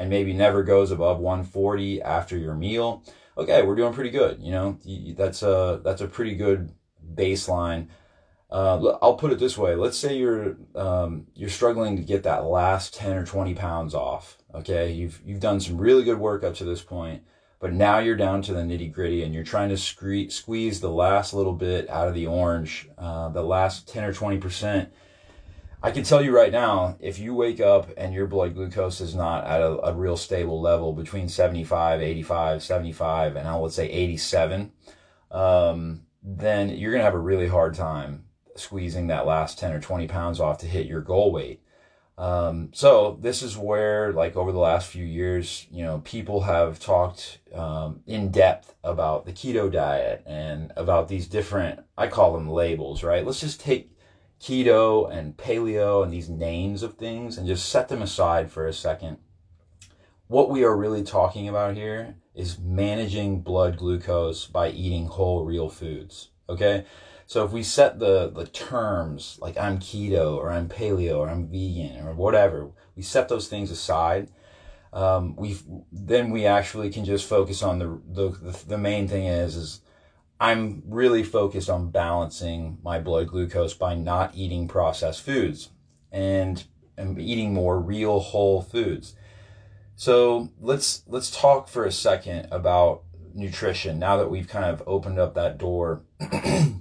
and 0.00 0.08
maybe 0.08 0.32
never 0.32 0.62
goes 0.62 0.90
above 0.90 1.18
140 1.18 2.00
after 2.00 2.36
your 2.36 2.54
meal, 2.54 3.04
okay, 3.36 3.62
we're 3.62 3.76
doing 3.76 3.92
pretty 3.92 4.10
good. 4.10 4.40
You 4.40 4.50
know, 4.50 4.78
that's 5.14 5.42
a 5.42 5.80
that's 5.84 6.00
a 6.00 6.08
pretty 6.08 6.34
good 6.34 6.72
baseline. 7.14 7.88
Uh, 8.50 8.98
I'll 9.00 9.14
put 9.14 9.32
it 9.32 9.38
this 9.38 9.56
way: 9.56 9.74
Let's 9.74 9.96
say 9.96 10.18
you're 10.18 10.56
um, 10.74 11.26
you're 11.34 11.50
struggling 11.50 11.96
to 11.96 12.02
get 12.02 12.24
that 12.24 12.44
last 12.44 12.94
10 12.94 13.16
or 13.16 13.24
20 13.24 13.54
pounds 13.54 13.94
off. 13.94 14.38
Okay, 14.54 14.92
you've 14.92 15.20
you've 15.24 15.40
done 15.40 15.60
some 15.60 15.78
really 15.78 16.04
good 16.04 16.18
work 16.18 16.42
up 16.42 16.54
to 16.56 16.64
this 16.64 16.82
point, 16.82 17.22
but 17.60 17.72
now 17.72 17.98
you're 17.98 18.16
down 18.16 18.42
to 18.42 18.52
the 18.52 18.62
nitty 18.62 18.92
gritty, 18.92 19.22
and 19.22 19.32
you're 19.32 19.44
trying 19.44 19.68
to 19.68 19.76
scree- 19.76 20.30
squeeze 20.30 20.80
the 20.80 20.90
last 20.90 21.32
little 21.32 21.52
bit 21.52 21.88
out 21.88 22.08
of 22.08 22.14
the 22.14 22.26
orange, 22.26 22.88
uh, 22.98 23.28
the 23.28 23.42
last 23.42 23.88
10 23.88 24.04
or 24.04 24.12
20 24.12 24.38
percent 24.38 24.92
I 25.82 25.92
can 25.92 26.02
tell 26.02 26.22
you 26.22 26.36
right 26.36 26.52
now, 26.52 26.96
if 27.00 27.18
you 27.18 27.34
wake 27.34 27.58
up 27.58 27.88
and 27.96 28.12
your 28.12 28.26
blood 28.26 28.54
glucose 28.54 29.00
is 29.00 29.14
not 29.14 29.46
at 29.46 29.62
a, 29.62 29.86
a 29.86 29.94
real 29.94 30.18
stable 30.18 30.60
level 30.60 30.92
between 30.92 31.26
75, 31.26 32.02
85, 32.02 32.62
75, 32.62 33.36
and 33.36 33.48
I 33.48 33.56
would 33.56 33.72
say 33.72 33.88
87, 33.88 34.72
um, 35.30 36.02
then 36.22 36.68
you're 36.68 36.92
going 36.92 37.00
to 37.00 37.04
have 37.04 37.14
a 37.14 37.18
really 37.18 37.48
hard 37.48 37.74
time 37.74 38.24
squeezing 38.56 39.06
that 39.08 39.26
last 39.26 39.58
10 39.58 39.72
or 39.72 39.80
20 39.80 40.06
pounds 40.08 40.40
off 40.40 40.58
to 40.58 40.66
hit 40.66 40.86
your 40.86 41.00
goal 41.00 41.32
weight. 41.32 41.62
Um, 42.18 42.68
so 42.74 43.18
this 43.22 43.42
is 43.42 43.56
where, 43.56 44.12
like 44.12 44.36
over 44.36 44.52
the 44.52 44.58
last 44.58 44.90
few 44.90 45.04
years, 45.04 45.66
you 45.70 45.82
know, 45.82 46.02
people 46.04 46.42
have 46.42 46.78
talked 46.78 47.38
um, 47.54 48.00
in 48.06 48.30
depth 48.30 48.74
about 48.84 49.24
the 49.24 49.32
keto 49.32 49.72
diet 49.72 50.22
and 50.26 50.70
about 50.76 51.08
these 51.08 51.26
different, 51.26 51.80
I 51.96 52.08
call 52.08 52.34
them 52.34 52.50
labels, 52.50 53.02
right? 53.02 53.24
Let's 53.24 53.40
just 53.40 53.60
take 53.60 53.96
keto 54.38 55.10
and 55.10 55.34
paleo 55.36 56.02
and 56.02 56.12
these 56.12 56.28
names 56.28 56.82
of 56.82 56.94
things 56.94 57.38
and 57.38 57.46
just 57.46 57.68
set 57.68 57.88
them 57.88 58.02
aside 58.02 58.50
for 58.50 58.66
a 58.66 58.72
second. 58.72 59.16
What 60.26 60.50
we 60.50 60.62
are 60.62 60.76
really 60.76 61.02
talking 61.02 61.48
about 61.48 61.74
here 61.74 62.16
is 62.34 62.58
managing 62.58 63.40
blood 63.40 63.78
glucose 63.78 64.46
by 64.46 64.70
eating 64.70 65.06
whole 65.06 65.44
real 65.44 65.70
foods. 65.70 66.28
Okay? 66.50 66.84
So 67.30 67.44
if 67.44 67.52
we 67.52 67.62
set 67.62 68.00
the, 68.00 68.28
the 68.28 68.44
terms 68.44 69.38
like 69.40 69.56
I'm 69.56 69.78
keto 69.78 70.36
or 70.36 70.50
I'm 70.50 70.68
paleo 70.68 71.18
or 71.18 71.28
I'm 71.30 71.46
vegan 71.46 72.04
or 72.04 72.12
whatever, 72.12 72.72
we 72.96 73.04
set 73.04 73.28
those 73.28 73.46
things 73.46 73.70
aside. 73.70 74.32
Um, 74.92 75.36
we 75.36 75.56
then 75.92 76.30
we 76.30 76.44
actually 76.44 76.90
can 76.90 77.04
just 77.04 77.28
focus 77.28 77.62
on 77.62 77.78
the, 77.78 78.00
the 78.10 78.64
the 78.66 78.78
main 78.78 79.06
thing 79.06 79.26
is 79.26 79.54
is 79.54 79.80
I'm 80.40 80.82
really 80.84 81.22
focused 81.22 81.70
on 81.70 81.92
balancing 81.92 82.78
my 82.82 82.98
blood 82.98 83.28
glucose 83.28 83.74
by 83.74 83.94
not 83.94 84.34
eating 84.34 84.66
processed 84.66 85.22
foods 85.22 85.68
and, 86.10 86.64
and 86.96 87.16
eating 87.20 87.54
more 87.54 87.78
real 87.78 88.18
whole 88.18 88.60
foods. 88.60 89.14
So 89.94 90.50
let's 90.60 91.04
let's 91.06 91.30
talk 91.30 91.68
for 91.68 91.84
a 91.84 91.92
second 91.92 92.48
about 92.50 93.04
nutrition 93.32 94.00
now 94.00 94.16
that 94.16 94.32
we've 94.32 94.48
kind 94.48 94.64
of 94.64 94.82
opened 94.84 95.20
up 95.20 95.34
that 95.34 95.58
door. 95.58 96.02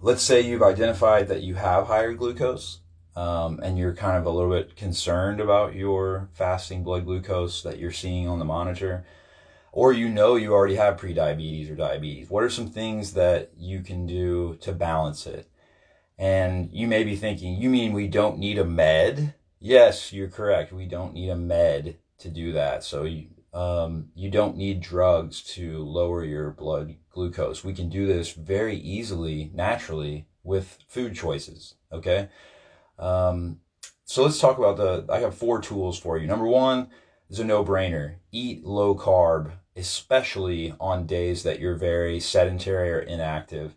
let's 0.00 0.22
say 0.22 0.40
you've 0.40 0.62
identified 0.62 1.28
that 1.28 1.42
you 1.42 1.54
have 1.54 1.86
higher 1.86 2.14
glucose 2.14 2.80
um, 3.16 3.60
and 3.62 3.78
you're 3.78 3.94
kind 3.94 4.16
of 4.16 4.26
a 4.26 4.30
little 4.30 4.50
bit 4.50 4.76
concerned 4.76 5.40
about 5.40 5.74
your 5.74 6.28
fasting 6.32 6.84
blood 6.84 7.04
glucose 7.04 7.62
that 7.62 7.78
you're 7.78 7.90
seeing 7.90 8.28
on 8.28 8.38
the 8.38 8.44
monitor 8.44 9.04
or 9.72 9.92
you 9.92 10.08
know 10.08 10.36
you 10.36 10.52
already 10.52 10.76
have 10.76 10.96
prediabetes 10.96 11.70
or 11.70 11.74
diabetes. 11.74 12.30
What 12.30 12.44
are 12.44 12.50
some 12.50 12.68
things 12.68 13.12
that 13.14 13.52
you 13.56 13.80
can 13.80 14.06
do 14.06 14.56
to 14.60 14.72
balance 14.72 15.26
it? 15.26 15.48
And 16.18 16.70
you 16.72 16.88
may 16.88 17.04
be 17.04 17.14
thinking, 17.14 17.54
you 17.54 17.70
mean 17.70 17.92
we 17.92 18.08
don't 18.08 18.38
need 18.38 18.58
a 18.58 18.64
med? 18.64 19.34
Yes, 19.60 20.12
you're 20.12 20.28
correct. 20.28 20.72
We 20.72 20.86
don't 20.86 21.14
need 21.14 21.30
a 21.30 21.36
med 21.36 21.96
to 22.18 22.28
do 22.28 22.52
that. 22.52 22.82
So 22.82 23.04
you, 23.04 23.28
um, 23.52 24.08
you 24.14 24.30
don't 24.30 24.56
need 24.56 24.80
drugs 24.80 25.42
to 25.54 25.78
lower 25.78 26.24
your 26.24 26.50
blood 26.50 26.96
glucose. 27.10 27.64
We 27.64 27.74
can 27.74 27.88
do 27.88 28.06
this 28.06 28.32
very 28.32 28.76
easily, 28.76 29.50
naturally, 29.54 30.26
with 30.42 30.78
food 30.86 31.14
choices. 31.14 31.74
Okay. 31.92 32.28
Um, 32.98 33.60
so 34.04 34.24
let's 34.24 34.40
talk 34.40 34.58
about 34.58 34.76
the. 34.76 35.04
I 35.12 35.20
have 35.20 35.34
four 35.34 35.60
tools 35.60 35.98
for 35.98 36.18
you. 36.18 36.26
Number 36.26 36.46
one 36.46 36.88
is 37.28 37.38
a 37.38 37.44
no 37.44 37.64
brainer. 37.64 38.16
Eat 38.32 38.64
low 38.64 38.94
carb 38.94 39.52
especially 39.78 40.74
on 40.80 41.06
days 41.06 41.44
that 41.44 41.60
you're 41.60 41.76
very 41.76 42.18
sedentary 42.18 42.90
or 42.90 42.98
inactive. 42.98 43.74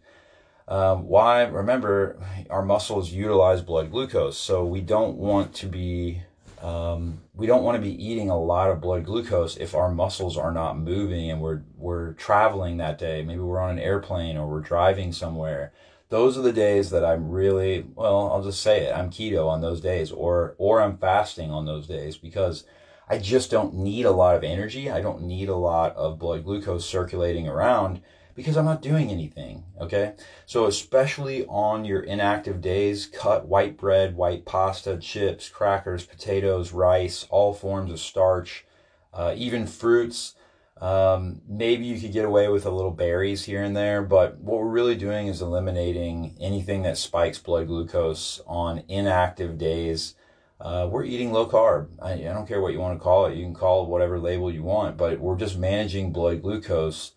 Um, 0.68 1.08
why? 1.08 1.44
Remember, 1.44 2.18
our 2.50 2.63
muscles 2.63 3.12
utilize 3.12 3.62
blood 3.62 3.92
glucose, 3.92 4.38
so 4.38 4.66
we 4.66 4.82
don't 4.82 5.18
want 5.18 5.54
to 5.56 5.68
be 5.68 6.24
um, 6.62 7.22
we 7.34 7.48
don't 7.48 7.63
want 7.63 7.75
to 7.75 7.82
be 7.82 8.03
eating 8.03 8.30
a 8.30 8.39
lot 8.39 8.70
of 8.70 8.82
blood 8.82 9.06
glucose 9.06 9.58
if 9.58 9.74
our 9.74 9.91
muscles 9.91 10.38
are 10.38 10.51
not 10.51 10.77
moving 10.77 11.32
and 11.32 11.41
we're 11.41 11.63
we're 11.75 12.13
traveling 12.13 12.77
that 12.77 13.00
day. 13.00 13.24
Maybe 13.24 13.39
we're 13.39 13.60
on 13.60 13.72
an 13.72 13.80
airplane 13.80 14.38
or 14.38 14.48
we're 14.48 14.62
driving 14.62 15.12
somewhere. 15.12 15.74
Those 16.10 16.38
are 16.38 16.41
the 16.41 16.53
days 16.53 16.89
that 16.91 17.06
I'm 17.06 17.30
really 17.30 17.86
well. 17.96 18.32
I'll 18.32 18.44
just 18.44 18.62
say 18.62 18.82
it. 18.82 18.96
I'm 18.96 19.10
keto 19.10 19.48
on 19.48 19.62
those 19.62 19.82
days, 19.82 20.12
or 20.12 20.56
or 20.58 20.82
I'm 20.82 20.98
fasting 20.98 21.50
on 21.50 21.65
those 21.65 21.88
days 21.88 22.18
because 22.18 22.65
I 23.10 23.18
just 23.18 23.50
don't 23.50 23.74
need 23.74 24.06
a 24.06 24.12
lot 24.12 24.36
of 24.36 24.44
energy. 24.44 24.91
I 24.91 25.01
don't 25.01 25.24
need 25.24 25.50
a 25.50 25.56
lot 25.56 25.96
of 25.96 26.20
blood 26.20 26.44
glucose 26.44 26.86
circulating 26.86 27.48
around 27.48 28.01
because 28.35 28.57
I'm 28.57 28.65
not 28.65 28.81
doing 28.81 29.09
anything. 29.09 29.63
Okay. 29.79 30.13
So, 30.45 30.65
especially 30.65 31.45
on 31.45 31.85
your 31.85 32.01
inactive 32.01 32.61
days, 32.61 33.05
cut 33.05 33.47
white 33.47 33.77
bread, 33.77 34.15
white 34.15 34.45
pasta, 34.45 34.97
chips, 34.97 35.50
crackers, 35.50 36.05
potatoes, 36.05 36.71
rice, 36.71 37.27
all 37.29 37.53
forms 37.53 37.91
of 37.91 38.00
starch, 38.00 38.65
uh, 39.13 39.33
even 39.35 39.67
fruits. 39.67 40.35
Um, 40.79 41.41
maybe 41.47 41.85
you 41.85 42.00
could 42.00 42.11
get 42.11 42.25
away 42.25 42.47
with 42.47 42.65
a 42.65 42.71
little 42.71 42.91
berries 42.91 43.45
here 43.45 43.61
and 43.61 43.75
there, 43.75 44.01
but 44.01 44.39
what 44.39 44.59
we're 44.59 44.67
really 44.67 44.95
doing 44.95 45.27
is 45.27 45.41
eliminating 45.41 46.35
anything 46.41 46.81
that 46.83 46.97
spikes 46.97 47.38
blood 47.38 47.67
glucose 47.67 48.41
on 48.47 48.83
inactive 48.88 49.59
days 49.59 50.15
uh, 50.61 50.88
we're 50.89 51.03
eating 51.03 51.31
low 51.31 51.47
carb. 51.47 51.88
I, 52.00 52.13
I, 52.13 52.33
don't 52.33 52.47
care 52.47 52.61
what 52.61 52.71
you 52.71 52.79
want 52.79 52.97
to 52.97 53.03
call 53.03 53.25
it. 53.25 53.35
You 53.35 53.43
can 53.43 53.53
call 53.53 53.83
it 53.83 53.89
whatever 53.89 54.19
label 54.19 54.51
you 54.51 54.61
want, 54.61 54.95
but 54.95 55.19
we're 55.19 55.38
just 55.38 55.57
managing 55.57 56.11
blood 56.11 56.43
glucose 56.43 57.13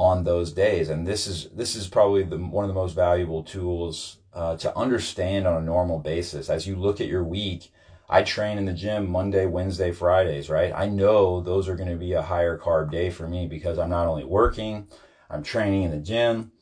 on 0.00 0.24
those 0.24 0.50
days. 0.50 0.88
And 0.88 1.06
this 1.06 1.26
is 1.26 1.50
this 1.50 1.76
is 1.76 1.86
probably 1.86 2.22
the, 2.22 2.38
one 2.38 2.64
of 2.64 2.68
the 2.68 2.80
most 2.80 2.94
valuable 2.94 3.42
tools 3.42 4.16
uh, 4.32 4.56
to 4.56 4.74
understand 4.74 5.46
on 5.46 5.62
a 5.62 5.64
normal 5.64 5.98
basis. 5.98 6.48
As 6.48 6.66
you 6.66 6.74
look 6.74 7.02
at 7.02 7.06
your 7.06 7.22
week, 7.22 7.70
I 8.08 8.22
train 8.22 8.56
in 8.56 8.64
the 8.64 8.72
gym 8.72 9.10
Monday, 9.10 9.44
Wednesday, 9.44 9.92
Fridays, 9.92 10.48
right? 10.48 10.72
I 10.74 10.86
know 10.86 11.42
those 11.42 11.68
are 11.68 11.76
going 11.76 11.90
to 11.90 11.96
be 11.96 12.14
a 12.14 12.22
higher 12.22 12.56
carb 12.56 12.90
day 12.90 13.10
for 13.10 13.28
me 13.28 13.46
because 13.46 13.78
I'm 13.78 13.90
not 13.90 14.06
only 14.06 14.24
working, 14.24 14.88
I'm 15.28 15.42
training 15.42 15.82
in 15.82 15.90
the 15.90 15.98
gym. 15.98 16.52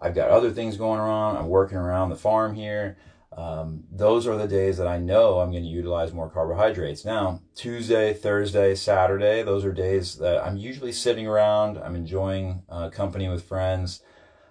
I've 0.00 0.16
got 0.16 0.30
other 0.30 0.50
things 0.50 0.76
going 0.76 1.00
on. 1.00 1.36
I'm 1.36 1.48
working 1.48 1.78
around 1.78 2.10
the 2.10 2.16
farm 2.16 2.56
here. 2.56 2.98
Um, 3.38 3.84
those 3.92 4.26
are 4.26 4.36
the 4.36 4.48
days 4.48 4.78
that 4.78 4.88
I 4.88 4.98
know 4.98 5.38
I'm 5.38 5.52
going 5.52 5.62
to 5.62 5.68
utilize 5.68 6.12
more 6.12 6.28
carbohydrates. 6.28 7.04
Now, 7.04 7.40
Tuesday, 7.54 8.12
Thursday, 8.12 8.74
Saturday, 8.74 9.44
those 9.44 9.64
are 9.64 9.72
days 9.72 10.16
that 10.16 10.44
I'm 10.44 10.56
usually 10.56 10.90
sitting 10.90 11.28
around. 11.28 11.78
I'm 11.78 11.94
enjoying 11.94 12.64
uh, 12.68 12.90
company 12.90 13.28
with 13.28 13.44
friends. 13.44 14.02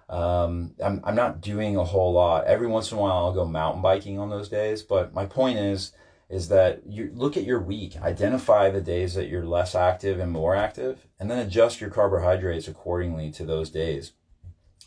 Um, 0.08 0.74
I'm, 0.82 1.02
I'm 1.04 1.14
not 1.14 1.42
doing 1.42 1.76
a 1.76 1.84
whole 1.84 2.14
lot. 2.14 2.46
Every 2.46 2.66
once 2.66 2.90
in 2.90 2.96
a 2.96 3.00
while, 3.02 3.12
I'll 3.12 3.34
go 3.34 3.44
mountain 3.44 3.82
biking 3.82 4.18
on 4.18 4.30
those 4.30 4.48
days. 4.48 4.82
But 4.82 5.12
my 5.12 5.26
point 5.26 5.58
is, 5.58 5.92
is 6.30 6.48
that 6.48 6.80
you 6.86 7.10
look 7.14 7.36
at 7.36 7.44
your 7.44 7.60
week, 7.60 8.00
identify 8.00 8.70
the 8.70 8.80
days 8.80 9.12
that 9.14 9.28
you're 9.28 9.44
less 9.44 9.74
active 9.74 10.18
and 10.18 10.32
more 10.32 10.56
active, 10.56 11.06
and 11.20 11.30
then 11.30 11.38
adjust 11.38 11.82
your 11.82 11.90
carbohydrates 11.90 12.68
accordingly 12.68 13.30
to 13.32 13.44
those 13.44 13.68
days. 13.68 14.12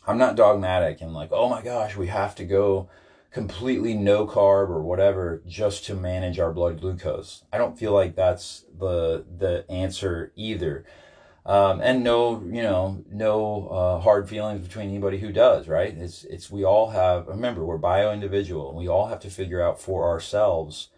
I'm 0.08 0.18
not 0.18 0.34
dogmatic 0.34 1.00
and 1.00 1.14
like, 1.14 1.30
oh 1.30 1.48
my 1.48 1.62
gosh, 1.62 1.96
we 1.96 2.08
have 2.08 2.34
to 2.34 2.44
go 2.44 2.88
completely 3.32 3.94
no 3.94 4.26
carb 4.26 4.68
or 4.68 4.82
whatever 4.82 5.42
just 5.46 5.84
to 5.86 5.94
manage 5.94 6.38
our 6.38 6.52
blood 6.52 6.80
glucose. 6.80 7.44
I 7.52 7.58
don't 7.58 7.78
feel 7.78 7.92
like 7.92 8.14
that's 8.14 8.64
the 8.78 9.24
the 9.38 9.64
answer 9.70 10.32
either. 10.36 10.84
Um, 11.44 11.80
and 11.80 12.04
no, 12.04 12.40
you 12.44 12.62
know, 12.62 13.04
no 13.10 13.66
uh, 13.68 13.98
hard 14.00 14.28
feelings 14.28 14.64
between 14.66 14.88
anybody 14.90 15.18
who 15.18 15.32
does, 15.32 15.66
right? 15.66 15.96
It's 15.96 16.24
it's 16.24 16.50
we 16.50 16.64
all 16.64 16.90
have. 16.90 17.26
Remember, 17.26 17.64
we're 17.64 17.78
bio 17.78 18.12
individual. 18.12 18.68
and 18.68 18.78
We 18.78 18.86
all 18.88 19.06
have 19.06 19.20
to 19.20 19.30
figure 19.30 19.62
out 19.62 19.80
for 19.80 20.08
ourselves 20.08 20.90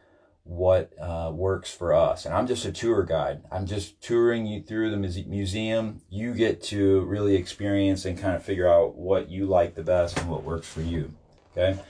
what 0.43 0.93
uh, 1.01 1.31
works 1.33 1.73
for 1.73 1.95
us. 1.95 2.27
And 2.27 2.35
I'm 2.35 2.47
just 2.47 2.67
a 2.67 2.73
tour 2.73 3.03
guide. 3.05 3.43
I'm 3.51 3.65
just 3.65 4.03
touring 4.03 4.45
you 4.47 4.63
through 4.63 4.91
the 4.91 4.99
muse- 4.99 5.25
museum. 5.25 6.03
You 6.11 6.35
get 6.35 6.63
to 6.65 7.01
really 7.07 7.35
experience 7.37 8.05
and 8.05 8.19
kind 8.19 8.37
of 8.37 8.45
figure 8.45 8.69
out 8.69 8.97
what 8.97 9.31
you 9.31 9.47
like 9.47 9.75
the 9.75 9.83
best 9.83 10.19
and 10.19 10.29
what 10.29 10.45
works 10.45 10.69
for 10.69 10.83
you. 10.83 11.15
Okay. 11.57 11.81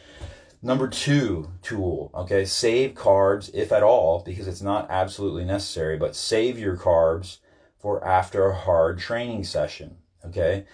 Number 0.64 0.88
two 0.88 1.50
tool, 1.61 2.11
okay, 2.14 2.47
save 2.47 2.94
carbs 2.94 3.50
if 3.52 3.71
at 3.71 3.83
all, 3.83 4.23
because 4.25 4.49
it's 4.49 4.62
not 4.62 4.87
absolutely 4.88 5.44
necessary, 5.44 5.99
but 5.99 6.16
save 6.16 6.59
your 6.59 6.75
carbs 6.75 7.37
for 7.78 8.02
after 8.02 8.47
a 8.47 8.56
hard 8.56 8.99
training 8.99 9.44
session, 9.44 9.99
okay? 10.25 10.64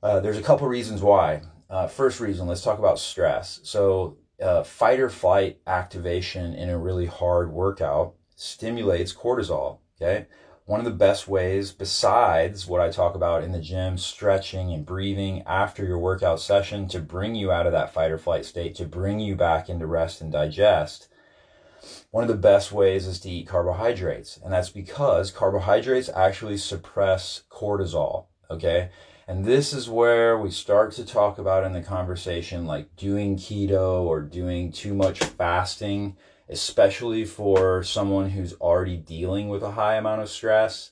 Uh, 0.00 0.20
there's 0.20 0.38
a 0.38 0.42
couple 0.42 0.68
reasons 0.68 1.02
why. 1.02 1.42
Uh, 1.68 1.88
first 1.88 2.20
reason, 2.20 2.46
let's 2.46 2.62
talk 2.62 2.78
about 2.78 3.00
stress. 3.00 3.58
So, 3.64 4.18
uh, 4.40 4.62
fight 4.62 5.00
or 5.00 5.10
flight 5.10 5.58
activation 5.66 6.54
in 6.54 6.68
a 6.68 6.78
really 6.78 7.06
hard 7.06 7.50
workout 7.50 8.14
stimulates 8.36 9.12
cortisol. 9.12 9.78
Okay. 10.00 10.26
One 10.66 10.80
of 10.80 10.86
the 10.86 10.92
best 10.92 11.28
ways, 11.28 11.72
besides 11.72 12.66
what 12.66 12.80
I 12.80 12.88
talk 12.88 13.14
about 13.14 13.44
in 13.44 13.52
the 13.52 13.60
gym, 13.60 13.98
stretching 13.98 14.72
and 14.72 14.86
breathing 14.86 15.42
after 15.42 15.84
your 15.84 15.98
workout 15.98 16.40
session 16.40 16.88
to 16.88 17.00
bring 17.00 17.34
you 17.34 17.52
out 17.52 17.66
of 17.66 17.72
that 17.72 17.92
fight 17.92 18.10
or 18.10 18.16
flight 18.16 18.46
state, 18.46 18.74
to 18.76 18.86
bring 18.86 19.20
you 19.20 19.36
back 19.36 19.68
into 19.68 19.86
rest 19.86 20.22
and 20.22 20.32
digest, 20.32 21.08
one 22.10 22.24
of 22.24 22.28
the 22.28 22.34
best 22.34 22.72
ways 22.72 23.06
is 23.06 23.20
to 23.20 23.30
eat 23.30 23.46
carbohydrates. 23.46 24.40
And 24.42 24.54
that's 24.54 24.70
because 24.70 25.30
carbohydrates 25.30 26.08
actually 26.08 26.56
suppress 26.56 27.42
cortisol. 27.50 28.24
Okay. 28.50 28.88
And 29.28 29.44
this 29.44 29.74
is 29.74 29.90
where 29.90 30.38
we 30.38 30.50
start 30.50 30.92
to 30.92 31.04
talk 31.04 31.38
about 31.38 31.64
in 31.64 31.74
the 31.74 31.82
conversation 31.82 32.66
like 32.66 32.96
doing 32.96 33.36
keto 33.36 34.00
or 34.00 34.22
doing 34.22 34.72
too 34.72 34.94
much 34.94 35.18
fasting, 35.18 36.16
especially 36.48 37.24
for 37.24 37.82
someone 37.82 38.30
who's 38.30 38.54
already 38.54 38.96
dealing 38.96 39.48
with 39.48 39.62
a 39.62 39.72
high 39.72 39.96
amount 39.96 40.22
of 40.22 40.28
stress. 40.28 40.90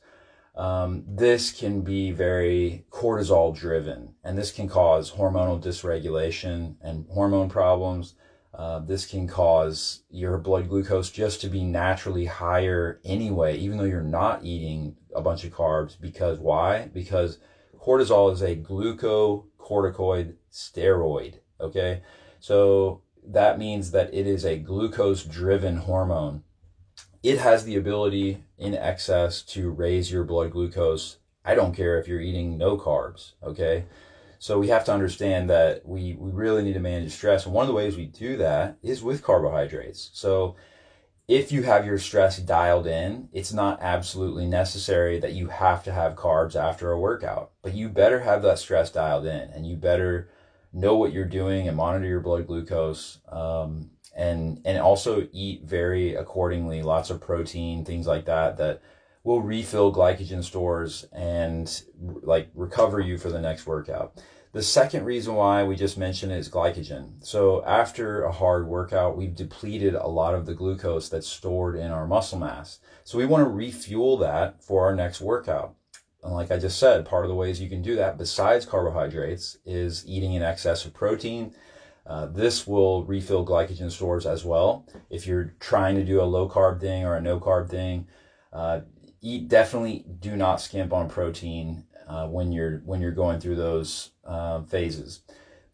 Um, 0.55 1.05
this 1.07 1.51
can 1.51 1.81
be 1.81 2.11
very 2.11 2.85
cortisol 2.91 3.57
driven 3.57 4.15
and 4.23 4.37
this 4.37 4.53
can 4.53 4.69
cause 4.69 5.13
hormonal 5.13 5.63
dysregulation 5.63 6.77
and 6.83 7.07
hormone 7.11 7.49
problems. 7.49 8.15
Uh, 8.55 8.81
this 8.81 9.07
can 9.07 9.27
cause 9.27 10.03
your 10.11 10.37
blood 10.37 10.69
glucose 10.69 11.11
just 11.11 11.41
to 11.41 11.49
be 11.49 11.65
naturally 11.65 12.27
higher 12.27 13.01
anyway, 13.03 13.57
even 13.57 13.79
though 13.79 13.85
you're 13.85 14.03
not 14.03 14.45
eating 14.45 14.95
a 15.15 15.23
bunch 15.23 15.45
of 15.45 15.53
carbs. 15.53 15.99
Because 15.99 16.39
why? 16.39 16.91
Because 16.93 17.39
cortisol 17.79 18.31
is 18.31 18.43
a 18.43 18.57
glucocorticoid 18.57 20.35
steroid. 20.53 21.37
Okay. 21.61 22.03
So 22.41 23.02
that 23.25 23.59
means 23.59 23.91
that 23.93 24.13
it 24.13 24.27
is 24.27 24.45
a 24.45 24.59
glucose 24.59 25.25
driven 25.25 25.77
hormone. 25.79 26.43
It 27.23 27.39
has 27.39 27.65
the 27.65 27.77
ability 27.77 28.45
in 28.59 28.75
excess 28.75 29.43
to 29.43 29.71
raise 29.71 30.11
your 30.11 30.25
blood 30.25 30.51
glucose. 30.51 31.19
I 31.45 31.55
don't 31.55 31.75
care 31.75 31.99
if 31.99 32.09
you're 32.09 32.21
eating 32.21 32.59
no 32.59 32.77
carbs. 32.77 33.33
Okay. 33.43 33.85
So 34.39 34.59
we 34.59 34.69
have 34.69 34.85
to 34.87 34.93
understand 34.93 35.49
that 35.51 35.87
we, 35.87 36.15
we 36.15 36.33
really 36.33 36.65
need 36.65 36.73
to 36.73 36.81
manage 36.81 37.13
stress. 37.13 37.45
And 37.45 37.55
one 37.55 37.63
of 37.63 37.69
the 37.69 37.75
ways 37.75 37.97
we 37.97 38.07
do 38.07 38.37
that 38.39 38.77
is 38.83 39.03
with 39.03 39.23
carbohydrates. 39.23 40.11
So 40.15 40.57
if 41.29 41.53
you 41.53 41.63
have 41.63 41.87
your 41.87 41.99
stress 41.99 42.39
dialed 42.39 42.89
in, 42.89 43.29
it's 43.33 43.53
not 43.53 43.79
absolutely 43.81 44.47
necessary 44.47 45.21
that 45.21 45.35
you 45.35 45.47
have 45.47 45.85
to 45.85 45.93
have 45.93 46.17
carbs 46.17 46.57
after 46.57 46.91
a 46.91 46.99
workout, 46.99 47.53
but 47.63 47.75
you 47.75 47.89
better 47.89 48.21
have 48.21 48.43
that 48.43 48.59
stress 48.59 48.91
dialed 48.91 49.27
in 49.27 49.49
and 49.51 49.65
you 49.65 49.77
better 49.77 50.29
know 50.73 50.97
what 50.97 51.13
you're 51.13 51.25
doing 51.25 51.69
and 51.69 51.77
monitor 51.77 52.07
your 52.07 52.21
blood 52.21 52.47
glucose. 52.47 53.19
Um, 53.29 53.91
and, 54.15 54.61
and 54.65 54.79
also 54.79 55.27
eat 55.33 55.65
very 55.65 56.15
accordingly, 56.15 56.83
lots 56.83 57.11
of 57.11 57.21
protein, 57.21 57.85
things 57.85 58.07
like 58.07 58.27
that, 58.27 58.59
that 58.59 58.83
will 59.25 59.41
refill 59.41 59.93
glycogen 59.93 60.43
stores 60.45 61.07
and 61.13 61.83
like 62.23 62.51
recover 62.55 63.01
you 63.01 63.17
for 63.17 63.31
the 63.31 63.41
next 63.41 63.67
workout. 63.67 64.21
The 64.53 64.63
second 64.63 65.07
reason 65.07 65.35
why 65.35 65.65
we 65.65 65.77
just 65.77 65.97
mentioned 65.97 66.33
is 66.33 66.51
glycogen. 66.51 67.25
So 67.25 67.65
after 67.65 68.25
a 68.25 68.33
hard 68.33 68.67
workout, 68.67 69.17
we've 69.17 69.35
depleted 69.35 69.95
a 69.95 70.07
lot 70.07 70.35
of 70.35 70.45
the 70.45 70.55
glucose 70.55 71.09
that's 71.09 71.27
stored 71.27 71.75
in 71.77 71.91
our 71.91 72.07
muscle 72.07 72.39
mass. 72.39 72.79
So 73.05 73.17
we 73.17 73.25
want 73.25 73.45
to 73.45 73.51
refuel 73.51 74.19
that 74.19 74.63
for 74.63 74.85
our 74.85 74.95
next 74.95 75.23
workout. 75.23 75.75
And 76.23 76.33
like 76.33 76.51
I 76.51 76.59
just 76.59 76.79
said, 76.79 77.05
part 77.05 77.25
of 77.25 77.29
the 77.29 77.35
ways 77.35 77.61
you 77.61 77.69
can 77.69 77.83
do 77.83 77.97
that 77.97 78.19
besides 78.19 78.65
carbohydrates 78.65 79.59
is 79.65 80.07
eating 80.07 80.35
in 80.35 80.43
excess 80.43 80.85
of 80.85 80.95
protein. 80.95 81.55
Uh, 82.07 82.27
this 82.27 82.67
will 82.67 83.05
refill 83.05 83.47
glycogen 83.47 83.91
stores 83.91 84.27
as 84.27 84.45
well. 84.45 84.87
If 85.11 85.27
you're 85.27 85.55
trying 85.61 85.97
to 85.97 86.05
do 86.05 86.21
a 86.21 86.25
low 86.25 86.49
carb 86.49 86.81
thing 86.81 87.05
or 87.05 87.17
a 87.17 87.21
no 87.21 87.39
carb 87.39 87.69
thing, 87.69 88.07
uh, 88.53 88.81
eat 89.21 89.49
definitely 89.49 90.05
do 90.21 90.37
not 90.37 90.61
skimp 90.61 90.93
on 90.93 91.09
protein 91.09 91.85
uh, 92.09 92.27
when 92.27 92.53
you're 92.53 92.79
when 92.85 93.01
you're 93.01 93.13
going 93.13 93.41
through 93.41 93.57
those 93.57 94.11
uh, 94.25 94.63
phases. 94.63 95.21